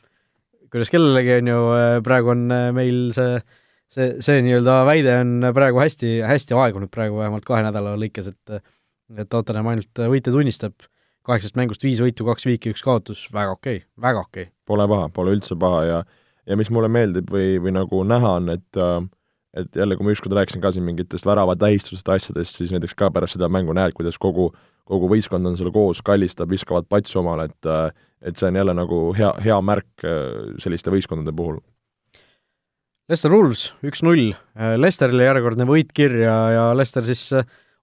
[0.72, 1.58] kuidas kellelegi, on ju,
[2.04, 2.46] praegu on
[2.76, 3.36] meil see
[3.92, 8.60] see, see nii-öelda väide on praegu hästi, hästi aegunud praegu vähemalt kahe nädala lõikes, et
[9.16, 10.74] et Tottenham ainult võite tunnistab,
[11.28, 14.54] kaheksast mängust viis võitu, kaks viiki, üks kaotus, väga okei okay,, väga okei okay..
[14.68, 16.00] Pole paha, pole üldse paha ja
[16.48, 18.82] ja mis mulle meeldib või, või nagu näha on, et
[19.58, 23.34] et jälle, kui ma ükskord rääkisin ka siin mingitest väravatähistustest, asjadest, siis näiteks ka pärast
[23.36, 24.50] seda mängu näed, kuidas kogu,
[24.86, 27.72] kogu võistkond on seal koos, kallistab, viskavad patsu omale, et
[28.18, 30.04] et see on jälle nagu hea, hea märk
[30.58, 31.60] selliste võistkondade puhul.
[33.08, 34.34] Lester Wolves üks-null,
[34.76, 37.30] Lesterile järjekordne võit kirja ja Lester siis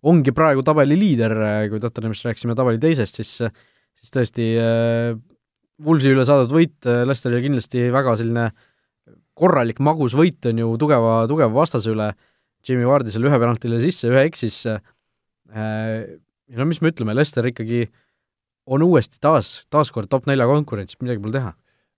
[0.06, 1.34] ongi praegu tabeli liider,
[1.72, 3.40] kui Tottenhamist rääkisime tabeli teisest, siis
[4.06, 5.16] siis tõesti äh,
[5.86, 8.50] Wolvesi üle saadud võit äh, Lesteril kindlasti väga selline
[9.36, 12.12] korralik magus võit on ju tugeva, tugeva vastase üle,
[12.66, 16.06] Jimmy Vardi seal ühe penaltile sisse, ühe eksis äh,,
[16.56, 17.86] no mis me ütleme, Lester ikkagi
[18.66, 21.52] on uuesti taas, taaskord top nelja konkurentsis, midagi pole teha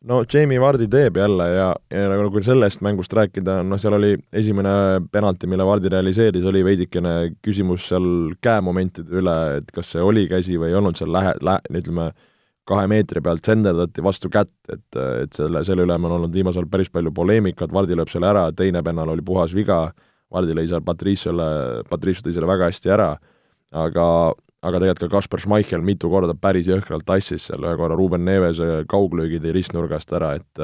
[0.06, 4.14] no Jamie Vardi teeb jälle ja, ja nagu kui sellest mängust rääkida, noh, seal oli
[4.34, 4.72] esimene
[5.12, 7.14] penalti, mille Vardi realiseeris, oli veidikene
[7.46, 8.08] küsimus seal
[8.44, 12.12] käemomentide üle, et kas see oli käsi või ei olnud seal lähe-, lä-, ütleme,
[12.68, 14.86] kahe meetri pealt senderdati vastu kätt, et,
[15.24, 18.50] et selle, selle üle on olnud viimasel ajal päris palju poleemikat, Vardi lööb selle ära,
[18.56, 19.88] teine pennal oli puhas viga,
[20.34, 21.48] Vardi lõi seal Patriciole,
[21.90, 23.14] Patricio tõi selle väga hästi ära,
[23.72, 24.08] aga
[24.66, 28.84] aga tegelikult ka Kasper Schmeichel mitu korda päris jõhkralt tassis seal, ühe korra Ruben Nevese
[28.90, 30.64] kauglöögi tõi ristnurgast ära, et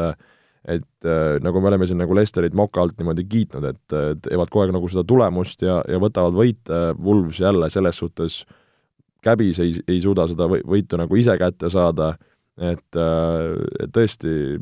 [0.64, 1.08] et
[1.44, 4.88] nagu me oleme siin nagu Lesterit moka alt niimoodi kiitnud, et, teevad kogu aeg nagu
[4.88, 8.38] seda tulemust ja, ja võtavad võite, Wolves jälle selles suhtes
[9.24, 12.14] käbis ei, ei suuda seda võitu nagu ise kätte saada,
[12.56, 13.00] et,
[13.92, 14.56] tõesti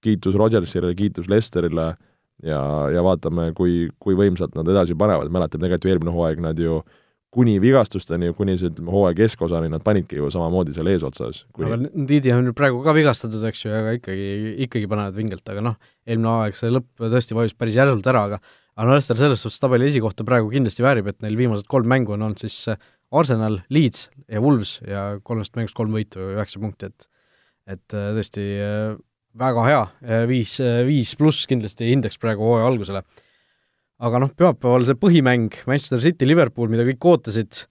[0.00, 1.90] kiitus Rodgersile, kiitus Lesterile
[2.42, 2.62] ja,
[2.94, 6.80] ja vaatame, kui, kui võimsalt nad edasi panevad, mäletame tegelikult ju eelmine hooaeg nad ju
[7.30, 11.68] kuni vigastusteni, kuni see, ütleme, hooaja keskosani nad panidki ju samamoodi seal eesotsas kuni....
[11.68, 14.30] aga Ndidi on praegu ka vigastatud, eks ju, aga ikkagi,
[14.66, 15.76] ikkagi panevad vingelt, aga noh,
[16.08, 18.40] eelmine hooaeg see lõpp tõesti vajus päris järsult ära, aga
[18.80, 22.24] aga Leicester selles suhtes tabeli esikohta praegu kindlasti väärib, et neil viimased kolm mängu on
[22.26, 27.08] olnud siis äh, Arsenal, Leeds ja Wolves ja kolmest mängust kolm võitu, üheksa punkti, et
[27.70, 28.94] et äh, tõesti äh,
[29.38, 29.82] väga hea,
[30.26, 30.56] viis,
[30.88, 33.04] viis pluss kindlasti indeks praegu hooaja algusele.
[34.00, 37.64] Aga noh, pühapäeval see põhimäng, Manchester City, Liverpool, mida kõik ootasid,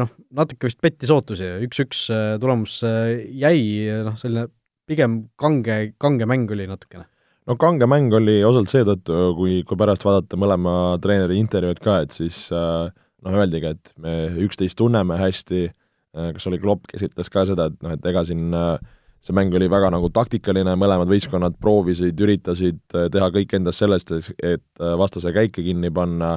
[0.00, 2.06] noh, natuke vist pettis ootusi, üks-üks
[2.40, 3.60] tulemus jäi,
[4.06, 4.46] noh, selline
[4.88, 7.06] pigem kange, kange mäng oli natukene.
[7.48, 12.16] No kange mäng oli osalt seetõttu, kui, kui pärast vaadata mõlema treeneri intervjuud ka, et
[12.16, 12.90] siis äh,
[13.24, 17.70] noh, öeldigi, et me üksteist tunneme hästi, äh, kas oli Klopp, kes ütles ka seda,
[17.70, 18.76] et noh, et ega siin äh,
[19.24, 24.86] see mäng oli väga nagu taktikaline, mõlemad võistkonnad proovisid, üritasid teha kõik endast sellest, et
[25.00, 26.36] vastase käike kinni panna,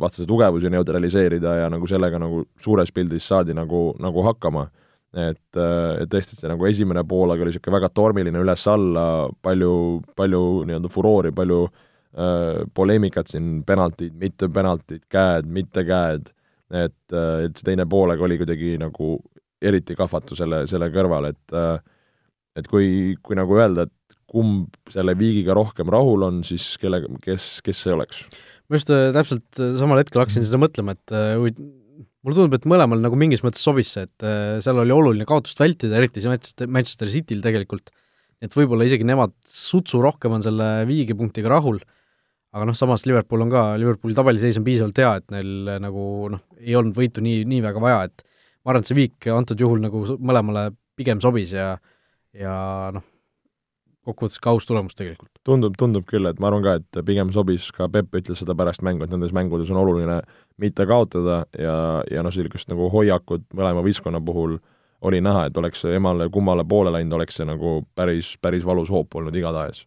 [0.00, 4.68] vastase tugevusi neutraliseerida ja nagu sellega nagu suures pildis saadi nagu, nagu hakkama.
[5.16, 9.04] Et, äh, et tõesti, see nagu esimene poolaeg oli niisugune väga tormiline üles-alla,
[9.42, 9.72] palju,
[10.18, 16.28] palju nii-öelda furoori, palju äh, poleemikat siin, penaltid, mitte penaltid, käed, mitte käed,
[16.68, 19.14] et, äh, et see teine poolaeg oli kuidagi nagu
[19.62, 21.78] eriti kahvatu selle, selle kõrval, et äh,
[22.56, 27.56] et kui, kui nagu öelda, et kumb selle viigiga rohkem rahul on, siis kellega, kes,
[27.64, 28.26] kes see oleks?
[28.66, 31.60] ma just äh, täpselt samal hetkel hakkasin seda mõtlema, et
[32.26, 35.60] mulle tundub, et mõlemal nagu mingis mõttes sobis see, et äh, seal oli oluline kaotust
[35.62, 37.92] vältida, eriti see Manchester, Cityl tegelikult,
[38.42, 41.78] et võib-olla isegi nemad sutsu rohkem on selle viigipunktiga rahul,
[42.56, 46.06] aga noh, samas Liverpool on ka, Liverpooli tabeliseis on piisavalt hea, et neil äh, nagu
[46.34, 48.26] noh, ei olnud võitu nii, nii väga vaja, et
[48.66, 51.76] ma arvan, et see viik antud juhul nagu mõlemale pigem sobis ja
[52.36, 52.56] ja
[52.92, 53.04] noh,
[54.06, 55.30] kokkuvõttes ka aus tulemus tegelikult.
[55.46, 58.82] tundub, tundub küll, et ma arvan ka, et pigem sobis, ka Peep ütles seda pärast
[58.86, 60.20] mängu, et nendes mängudes on oluline
[60.62, 61.76] mitte kaotada ja,
[62.10, 64.58] ja noh, sellist nagu hoiakut mõlema võistkonna puhul
[65.06, 69.14] oli näha, et oleks emale kummale poole läinud, oleks see nagu päris, päris valus hoop
[69.14, 69.86] olnud igatahes.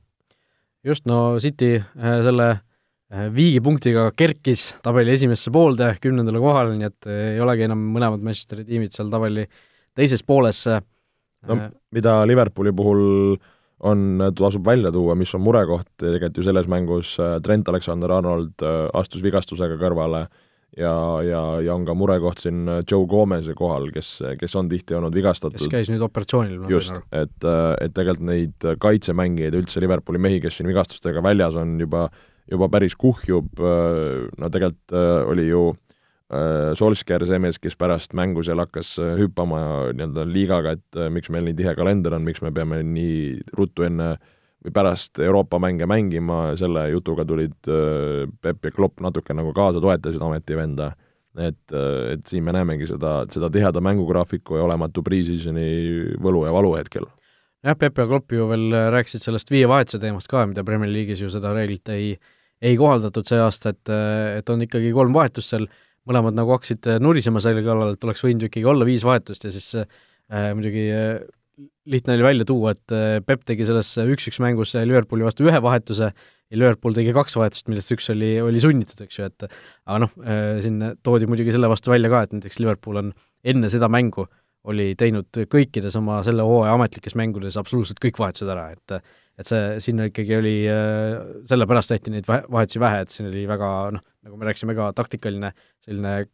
[0.84, 2.60] just, no City äh, selle
[3.14, 8.26] äh, viigipunktiga kerkis tabeli esimesse poolde, kümnendale kohale, nii et äh, ei olegi enam mõlemad
[8.26, 9.48] Manchesteri tiimid seal tabeli
[9.98, 10.66] teises pooles.
[11.48, 11.62] no
[11.96, 13.02] mida Liverpooli puhul
[13.80, 19.80] on, tasub välja tuua, mis on murekoht tegelikult ju selles mängus, Trent Alexander-Arnold astus vigastusega
[19.80, 20.26] kõrvale
[20.78, 20.94] ja,
[21.26, 25.58] ja, ja on ka murekoht siin Joe Gomez'i kohal, kes, kes on tihti olnud vigastatud.
[25.58, 26.66] kes käis nüüd operatsioonil.
[26.72, 27.48] just, et,
[27.82, 32.08] et tegelikult neid kaitsemängijaid, üldse Liverpooli mehi, kes siin vigastustega väljas on, juba,
[32.52, 34.96] juba päris kuhjub, no tegelikult
[35.30, 39.62] oli ju äh, Solskjaer see mees, kes pärast mängu seal hakkas hüppama
[39.94, 44.14] nii-öelda liigaga, et miks meil nii tihe kalender on, miks me peame nii ruttu enne
[44.16, 44.28] äh,
[44.66, 49.82] või pärast Euroopa mänge mängima, selle jutuga tulid äh, Peep ja Klopp natuke nagu kaasa,
[49.84, 50.94] toetasid ametivenda.
[51.38, 56.52] et, äh, et siin me näemegi seda, seda tiheda mängugraafiku ja olematu pre-season'i võlu ja
[56.52, 57.06] valu hetkel.
[57.64, 61.30] jah, Peep ja Klopp ju veel rääkisid sellest viievahetuse teemast ka, mida Premier League'is ju
[61.30, 62.20] seda reeglit ei, ei
[62.80, 63.92] kohaldatud see aasta, et,
[64.40, 65.68] et on ikkagi kolm vahetust seal,
[66.10, 69.52] mõlemad nagu hakkasid nurisema selle kallal, et oleks võinud ju ikkagi olla viis vahetust ja
[69.54, 71.20] siis äh, muidugi äh,
[71.90, 76.10] lihtne oli välja tuua, et äh, Peep tegi selles üks-üks mängus Liverpooli vastu ühe vahetuse
[76.10, 80.14] ja Liverpool tegi kaks vahetust, millest üks oli, oli sunnitud, eks ju, et aga noh,
[80.24, 83.14] äh, siin toodi muidugi selle vastu välja ka, et näiteks Liverpool on
[83.48, 84.28] enne seda mängu
[84.70, 88.98] oli teinud kõikides oma selle hooaja ametlikes mängudes absoluutselt kõik vahetused ära, et
[89.40, 91.20] et see, sinna ikkagi oli, äh,
[91.50, 95.54] sellepärast tehti neid vahetusi vähe, et siin oli väga noh, nagu me rääkisime ka, taktikaline
[95.86, 96.26] selline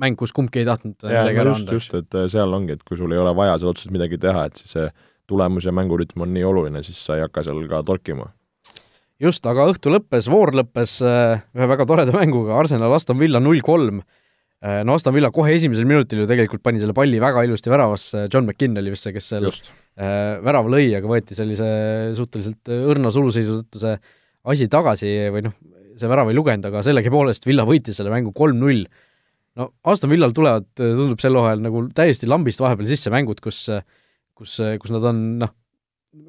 [0.00, 1.76] mäng, kus kumbki ei tahtnud ja, midagi ära anda.
[1.76, 4.46] just, et äh, seal ongi, et kui sul ei ole vaja seal otseselt midagi teha,
[4.48, 4.86] et siis see
[5.30, 8.30] tulemus ja mängurütm on nii oluline, siis sa ei hakka seal ka torkima.
[9.22, 13.62] just, aga õhtu lõppes, voor lõppes äh, ühe väga toreda mänguga, Arsenal Aston Villa null
[13.64, 14.02] kolm.
[14.62, 18.26] Äh, no Aston Villa kohe esimesel minutil ju tegelikult pani selle palli väga ilusti väravasse,
[18.28, 19.72] John McKinn oli vist see, kes seal just.
[19.92, 21.66] värava lõi, aga võeti sellise
[22.16, 23.96] suhteliselt õrna suluseisu tõttu see
[24.48, 25.56] asi tagasi või noh,
[26.00, 28.86] see värav ei lugenud, aga sellegipoolest Villa võitis selle mängu kolm-null
[29.60, 33.66] no Aston Villal tulevad, tundub sel hooajal nagu täiesti lambist vahepeal sisse mängud, kus
[34.38, 35.52] kus, kus nad on noh,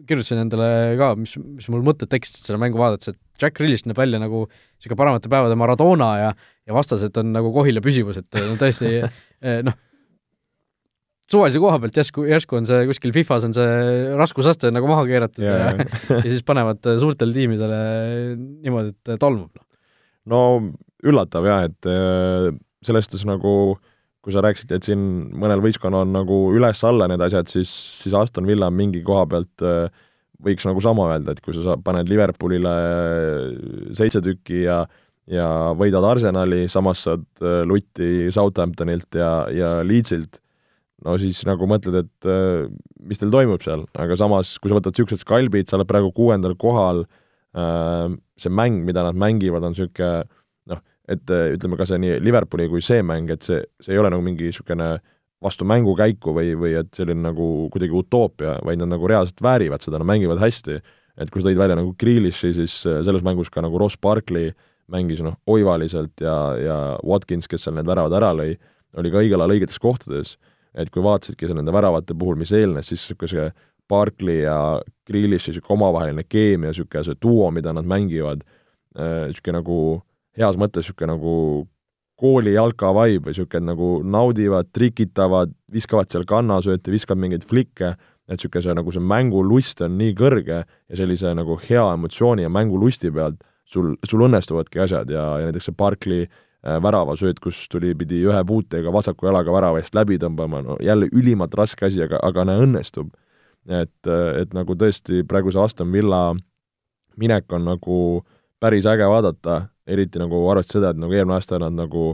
[0.08, 0.70] kirjutasin endale
[1.00, 4.46] ka, mis, mis mul mõtted tekkisid seda mängu vaadates, et Jack Grealish näeb välja nagu
[4.48, 6.34] niisugune paremate päevade Maradona ja
[6.68, 9.76] ja vastased on nagu Kohila püsivus, et no tõesti eh, noh,
[11.32, 13.70] suvalise koha pealt järsku, järsku on see kuskil Fifas on see
[14.20, 15.80] raskusaste nagu maha keeratud yeah.
[15.80, 15.88] ja,
[16.20, 17.80] ja siis panevad suurtele tiimidele
[18.38, 19.64] niimoodi, et tolmub.
[20.30, 20.40] No
[21.04, 21.90] üllatav jah, et
[22.86, 23.76] selles suhtes nagu
[24.24, 25.02] kui sa rääkisid, et siin
[25.36, 29.92] mõnel võistkonnal on nagu üles-alla need asjad, siis, siis Aston Villa mingi koha pealt äh,
[30.44, 32.74] võiks nagu sama öelda, et kui sa paned Liverpoolile
[33.98, 34.84] seitse tükki ja
[35.32, 35.48] ja
[35.78, 40.42] võidad Arsenali, samas saad äh, lutti Southamptonilt ja, ja Leedsilt,
[41.06, 42.68] no siis nagu mõtled, et äh,
[43.08, 46.58] mis teil toimub seal, aga samas, kui sa võtad niisugused skalbid, sa oled praegu kuuendal
[46.60, 47.06] kohal,
[47.56, 48.10] äh,
[48.40, 50.26] see mäng, mida nad mängivad, on niisugune
[50.72, 54.12] noh, et ütleme ka see nii Liverpooli kui see mäng, et see, see ei ole
[54.12, 54.98] nagu mingi niisugune
[55.44, 60.00] vastu mängukäiku või, või et selline nagu kuidagi utoopia, vaid nad nagu reaalselt väärivad seda,
[60.00, 60.78] nad mängivad hästi.
[61.20, 64.70] et kui sa tõid välja nagu Grealishi, siis selles mängus ka nagu Ross Barkley äh,
[64.92, 68.56] mängis noh, oivaliselt ja, ja Watkins, kes seal need väravad ära lõi,
[69.00, 70.36] oli ka õigel ajal õigetes kohtades,
[70.74, 73.52] et kui vaatasidki seal nende väravate puhul, mis eelnes, siis niisugune
[73.90, 74.58] Barkley ja
[75.08, 78.44] Grealishi niisugune omavaheline keemia, niisugune see duo, mida nad mängivad,
[78.98, 79.78] äh, niisugune nagu
[80.40, 81.36] heas mõttes niisugune nagu
[82.20, 87.96] kooli jalka vibe või niisugune nagu naudivad, trikitavad, viskavad seal kannasööte, viskavad mingeid flikke,
[88.28, 92.52] et niisugune see nagu see mängulust on nii kõrge ja sellise nagu hea emotsiooni ja
[92.54, 97.94] mängulusti pealt sul, sul õnnestuvadki asjad ja, ja näiteks see Barclay äh, väravasööt, kus tuli,
[97.98, 102.22] pidi ühe puutega vasaku jalaga värava eest läbi tõmbama, no jälle ülimalt raske asi, aga,
[102.24, 103.14] aga näe, õnnestub.
[103.70, 106.34] et, äh, et nagu tõesti praegu see Aston Villa
[107.18, 107.98] minek on nagu
[108.60, 112.14] päris äge vaadata, eriti nagu arvestades seda, et nagu eelmine aasta nad nagu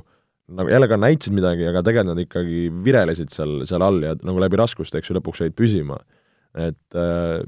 [0.50, 4.42] nagu jälle ka näitasid midagi, aga tegelikult nad ikkagi virelesid seal, seal all ja nagu
[4.42, 6.00] läbi raskuste, eks ju, lõpuks jäid püsima.
[6.58, 7.46] et äh,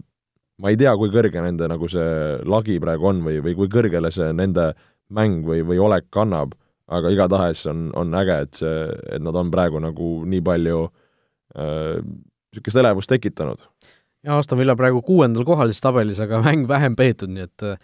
[0.62, 4.12] ma ei tea, kui kõrge nende nagu see lagi praegu on või, või kui kõrgele
[4.14, 4.72] see nende
[5.12, 6.53] mäng või, või olek kannab,
[6.91, 8.78] aga igatahes on, on äge, et see,
[9.16, 10.86] et nad on praegu nagu nii palju
[11.51, 13.64] niisugust äh, elevust tekitanud.
[14.24, 17.78] jah, Aston Villa praegu kuuendal kohal siis tabelis, aga mäng vähem peetud, nii et äh,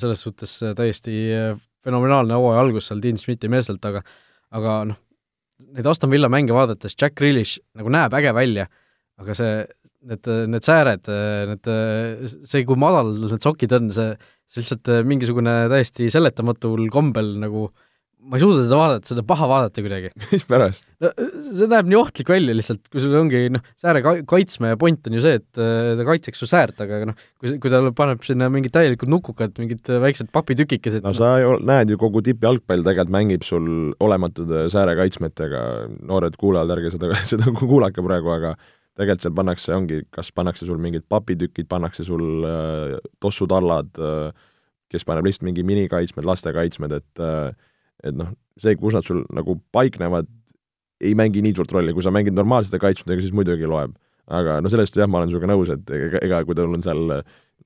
[0.00, 4.04] selles suhtes täiesti äh, fenomenaalne hooaja algus seal Dean Smithi meestelt, aga
[4.52, 5.00] aga noh,
[5.72, 8.68] neid Aston Villa mänge vaadates Jack Grealish nagu näeb äge välja,
[9.20, 9.62] aga see
[10.10, 11.08] need, need sääred,
[11.52, 11.72] need,
[12.42, 14.12] see, kui madal need sokid on, see,
[14.50, 17.68] see lihtsalt mingisugune täiesti seletamatul kombel nagu
[18.22, 20.10] ma ei suuda seda vaadata, seda paha vaadata kuidagi.
[20.32, 20.86] mispärast?
[21.02, 21.10] no
[21.42, 25.16] see näeb nii ohtlik välja lihtsalt, kui sul ongi noh, sääre ka-, kaitsme point on
[25.18, 28.48] ju see, et äh, ta kaitseks su säärt, aga noh, kui, kui ta paneb sinna
[28.52, 33.46] mingid täielikud nukukad, mingid väiksed papitükikesed no sa ju näed ju, kogu tippjalgpall tegelikult mängib
[33.46, 33.66] sul
[34.02, 35.64] olematud säärekaitsmetega,
[36.06, 38.54] noored kuulajad, ärge seda, seda kuulake praegu, aga
[38.98, 44.48] tegelikult seal pannakse, ongi, kas pannakse sul mingid papitükid, pannakse sul äh, tossutallad äh,,
[44.92, 47.52] kes paneb lihtsalt mingi minikaitsmed, lastekaitsmed, et äh,
[48.02, 50.28] et noh, see, kus nad sul nagu paiknevad,
[51.02, 53.94] ei mängi nii suurt rolli, kui sa mängid normaalsete kaitsmetega, siis muidugi loeb.
[54.32, 57.10] aga no sellest jah, ma olen sinuga nõus, et ega, ega kui tal on seal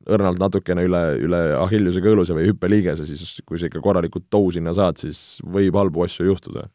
[0.06, 4.72] õrnalt natukene üle, üle Achilleuse kõõluse või hüppeliigese, siis kui sa ikka korralikult tou sinna
[4.76, 6.68] saad, siis võib halbu asju juhtuda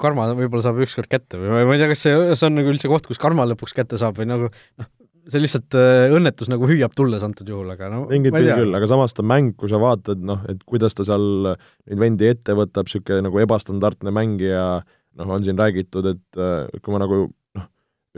[0.00, 2.90] karma võib-olla saab ükskord kätte või ma ei tea, kas see, see on nagu üldse
[2.90, 4.90] koht, kus karma lõpuks kätte saab või nagu noh,
[5.30, 8.88] see lihtsalt äh, õnnetus nagu hüüab tulles antud juhul, aga no mingit pidi küll, aga
[8.90, 12.88] samas ta mäng, kui sa vaatad, noh, et kuidas ta seal neid vendi ette võtab,
[12.88, 14.66] niisugune nagu ebastandardne mängija,
[15.20, 17.66] noh, on siin räägitud, et äh, kui ma nagu noh,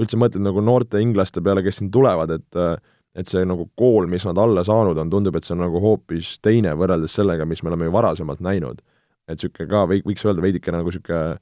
[0.02, 2.76] üldse mõtlen nagu noorte inglaste peale, kes siin tulevad, et äh,
[3.16, 6.34] et see nagu kool, mis nad alla saanud on, tundub, et see on nagu hoopis
[6.44, 8.82] teine võrreldes sellega, mis me oleme ju varasemalt näinud
[9.26, 11.36] et niisugune ka või, võiks öelda veidikene nagu niisugune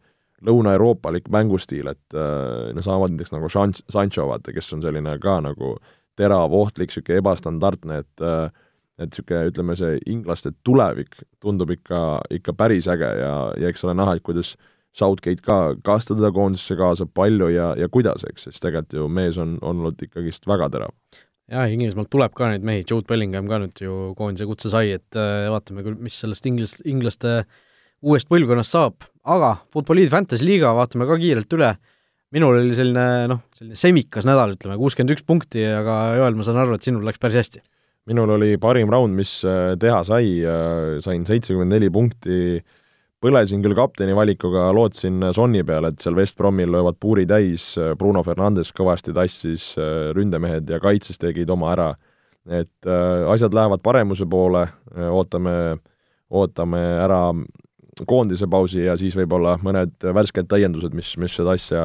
[0.44, 5.38] lõuna-euroopalik mängustiil, et äh, no samamoodi näiteks nagu San-, Sancho, vaata, kes on selline ka
[5.44, 5.76] nagu
[6.18, 8.46] terav, ohtlik, niisugune ebastandardne, et äh,
[8.94, 13.96] et niisugune, ütleme, see inglaste tulevik tundub ikka, ikka päris äge ja, ja eks ole
[13.98, 14.54] näha, et kuidas
[14.94, 19.08] Southgate ka, kas ta teda koondisesse kaasab, palju ja, ja kuidas, eks, sest tegelikult ju
[19.10, 20.94] mees on olnud ikkagist väga terav.
[21.50, 25.18] jaa, Inglismaalt tuleb ka neid mehi, Jude Bellingham ka nüüd ju koondise kutse sai, et
[25.18, 27.62] äh, vaatame küll, mis sellest inglis-, inglaste äh,
[28.04, 31.72] uuest põlvkonnast saab, aga Futboliit Fantasy liiga vaatame ka kiirelt üle,
[32.34, 36.60] minul oli selline noh, selline semikas nädal, ütleme, kuuskümmend üks punkti, aga Joel, ma saan
[36.62, 37.64] aru, et sinul läks päris hästi.
[38.10, 42.60] minul oli parim round, mis äh, teha sai, äh, sain seitsekümmend neli punkti,
[43.24, 48.20] põlesin küll kapteni valikuga, lootsin Sonni peale, et seal West Bromil löövad puuri täis, Bruno
[48.26, 51.94] Fernandes kõvasti tassis, äh, ründemehed ja kaitses tegid oma ära.
[52.44, 55.78] et asjad lähevad paremuse poole, ootame,
[56.28, 57.30] ootame ära
[58.08, 61.82] koondise pausi ja siis võib-olla mõned värsked täiendused, mis, mis seda asja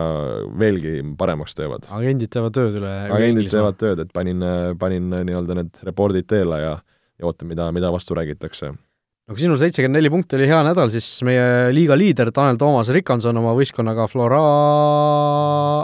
[0.60, 1.90] veelgi paremaks teevad.
[1.94, 4.46] agendid teevad tööd üle agendid teevad tööd, et panin,
[4.82, 6.78] panin nii-öelda need report'id teele ja
[7.20, 8.72] ja ootan, mida, mida vastu räägitakse.
[8.72, 12.90] no kui sinul seitsekümmend neli punkti oli hea nädal, siis meie liiga liider Tanel Toomas
[12.96, 14.42] Rikanson oma võistkonnaga Flora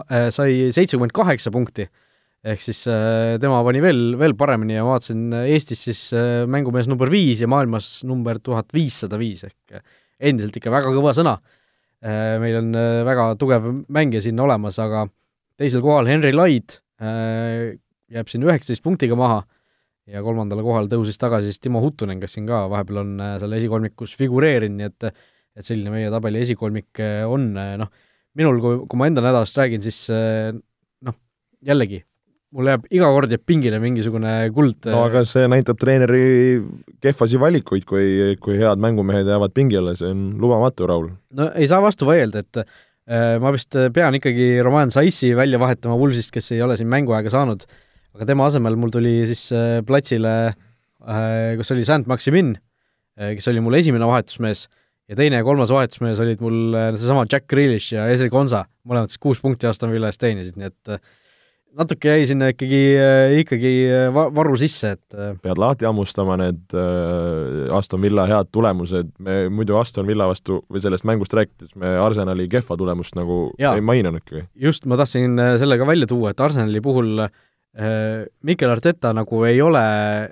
[0.08, 1.86] äh, sai seitsekümmend kaheksa punkti
[2.46, 6.90] ehk siis äh, tema pani veel, veel paremini ja ma vaatasin Eestis siis äh, mängumees
[6.90, 9.78] number viis ja maailmas number tuhat viissada viis ehk
[10.20, 11.36] endiselt ikka väga kõva sõna.
[12.06, 15.06] Äh, meil on äh, väga tugev mängija siin olemas, aga
[15.60, 17.76] teisel kohal Henry Laid äh,
[18.14, 19.44] jääb siin üheksateist punktiga maha,
[20.06, 24.14] ja kolmandale kohale tõusis tagasi siis Timo Huttunen, kes siin ka vahepeal on seal esikolmikus
[24.20, 25.08] figureerinud, nii et
[25.56, 27.00] et selline meie tabeli esikolmik
[27.32, 27.46] on,
[27.80, 27.88] noh,
[28.36, 31.16] minul, kui, kui ma enda nädalast räägin, siis noh,
[31.64, 32.02] jällegi,
[32.56, 34.88] mul jääb, iga kord jääb pingile mingisugune kuld.
[34.92, 36.26] no aga see näitab treeneri
[37.04, 41.10] kehvasi valikuid, kui, kui head mängumehed jäävad pingile, see on lubamatu, Raul.
[41.38, 45.98] no ei saa vastu vaielda, et äh, ma vist pean ikkagi Roman Saissi välja vahetama
[46.00, 47.66] Wulfsist, kes ei ole siin mänguaega saanud,
[48.16, 53.64] aga tema asemel mul tuli siis äh, platsile äh,, kus oli Saint-Maximin äh,, kes oli
[53.66, 54.68] mul esimene vahetusmees,
[55.10, 59.12] ja teine ja kolmas vahetusmees olid mul äh, seesama Jack Grealish ja Ezri Konsa, mõlemad
[59.12, 61.04] siis kuus punkti Aston Villa eest teenisid, nii et äh,
[61.76, 66.38] natuke jäi sinna ikkagi, äh, ikkagi äh, va-, varu sisse, et äh, pead lahti hammustama
[66.40, 66.76] need
[67.76, 72.48] Aston Villa head tulemused, me muidu Aston Villa vastu või sellest mängust rääkides me Arsenali
[72.52, 73.76] kehva tulemust nagu Jaa.
[73.76, 74.46] ei maininudki.
[74.68, 77.26] just, ma tahtsin selle ka välja tuua, et Arsenali puhul
[78.48, 79.82] Mikel Arteta nagu ei ole,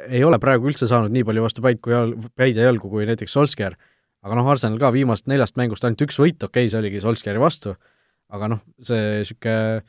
[0.07, 3.07] ei ole praegu üldse saanud nii palju vastu päid kui jal-, päid ja jalgu kui
[3.09, 3.75] näiteks Solskjaer.
[4.23, 7.43] aga noh, Arsenal ka viimast neljast mängust ainult üks võit, okei okay,, see oligi Solskjaeri
[7.43, 7.75] vastu,
[8.31, 9.83] aga noh, see niisugune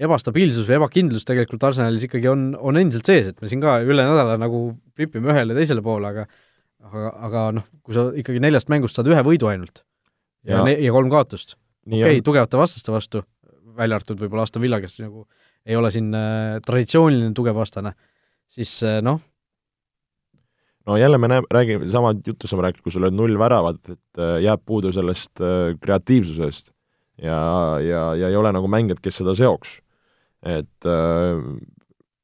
[0.00, 4.04] ebastabiilsus või ebakindlus tegelikult Arsenalis ikkagi on, on endiselt sees, et me siin ka üle
[4.06, 6.26] nädala nagu ripime ühele ja teisele poole, aga
[6.88, 9.82] aga, aga noh, kui sa ikkagi neljast mängust saad ühe võidu ainult
[10.48, 13.24] ja, ja, ja kolm kaotust, okei okay,, tugevate vastaste vastu,
[13.76, 15.26] välja arvatud võib-olla Aston Villa, kes nagu
[15.68, 17.92] ei ole siin äh, traditsiooniline tugev vastane,
[18.50, 19.20] siis äh, noh,
[20.88, 24.22] no jälle me näe-, räägime, sama juttu saame rääkida, kui sa lööd null väravat, et
[24.22, 26.72] äh, jääb puudu sellest äh, kreatiivsusest
[27.20, 27.40] ja,
[27.84, 29.78] ja, ja ei ole nagu mängijat, kes seda seoks
[30.46, 31.40] et äh,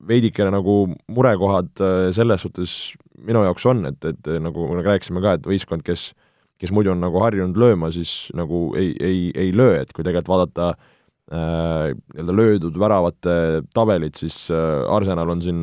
[0.06, 0.76] veidikene nagu
[1.12, 2.94] murekohad äh, selles suhtes
[3.26, 6.12] minu jaoks on, et, et nagu me rääkisime ka, et võistkond, kes
[6.60, 10.32] kes muidu on nagu harjunud lööma, siis nagu ei, ei, ei löö, et kui tegelikult
[10.32, 13.36] vaadata äh, nii-öelda äh, löödud väravate
[13.76, 15.60] tabelit, siis äh, Arsenal on siin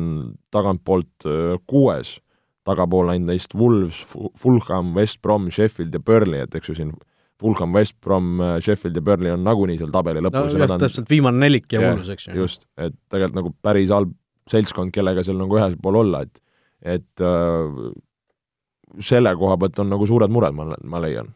[0.54, 2.18] tagantpoolt äh, kuues,
[2.64, 4.04] tagapool ainult neist Wolves,
[4.40, 6.94] Fulham, West Brom, Sheffield ja Burnley, et eks ju siin
[7.44, 11.10] Fulham, West Brom, äh, Sheffield ja Burnley on nagunii seal tabeli lõpus no, jah, täpselt
[11.12, 12.38] viimane nelik ja Wolves, eks ju.
[12.40, 14.14] just, et tegelikult nagu päris halb
[14.50, 16.40] seltskond, kellega seal nagu ühel pool olla, et
[16.84, 17.78] et äh,
[19.04, 21.32] selle koha pealt on nagu suured mured, ma, ma leian.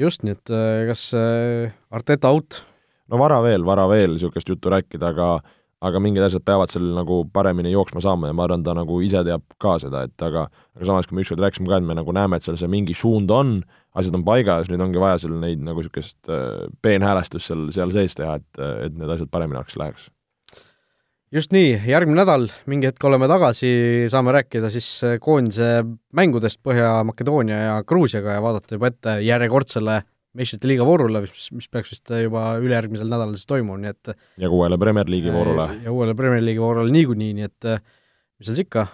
[0.00, 2.62] just, nii et äh, kas äh, Arteta out?
[3.10, 5.32] no vara veel, vara veel niisugust juttu rääkida, aga
[5.80, 9.22] aga mingid asjad peavad seal nagu paremini jooksma saama ja ma arvan, ta nagu ise
[9.24, 12.14] teab ka seda, et aga aga samas, kui me ükskord rääkisime ka, et me nagu
[12.16, 13.58] näeme, et seal see mingi suund on,
[13.96, 18.16] asjad on paigas, nüüd ongi vaja seal neid nagu niisugust äh, peenhäälestust seal, seal sees
[18.18, 20.06] teha, et, et need asjad paremini oleks, läheks.
[21.32, 23.72] just nii, järgmine nädal, mingi hetk oleme tagasi,
[24.12, 24.92] saame rääkida siis
[25.24, 25.78] koondise
[26.12, 30.02] mängudest Põhja-Makedoonia ja Gruusiaga ja vaadata juba ette järjekordsele
[30.38, 34.12] meistrite liiga voorule, mis, mis peaks vist juba ülejärgmisel nädalal siis toimuma, nii et
[34.44, 35.66] ja uuele Premier League'i voorule.
[35.84, 38.86] ja uuele Premier League'i voorule niikuinii, nii et mis seal siis ikka,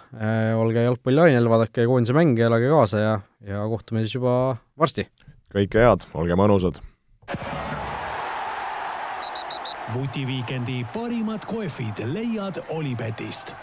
[0.59, 3.15] olge jalgpalliainel, vaadake koondise mänge, elage kaasa ja,
[3.47, 4.33] ja kohtume siis juba
[4.79, 5.07] varsti!
[5.53, 6.81] kõike head, olge mõnusad!
[9.93, 13.55] vutiviikendi parimad kohvid leiad Olipetist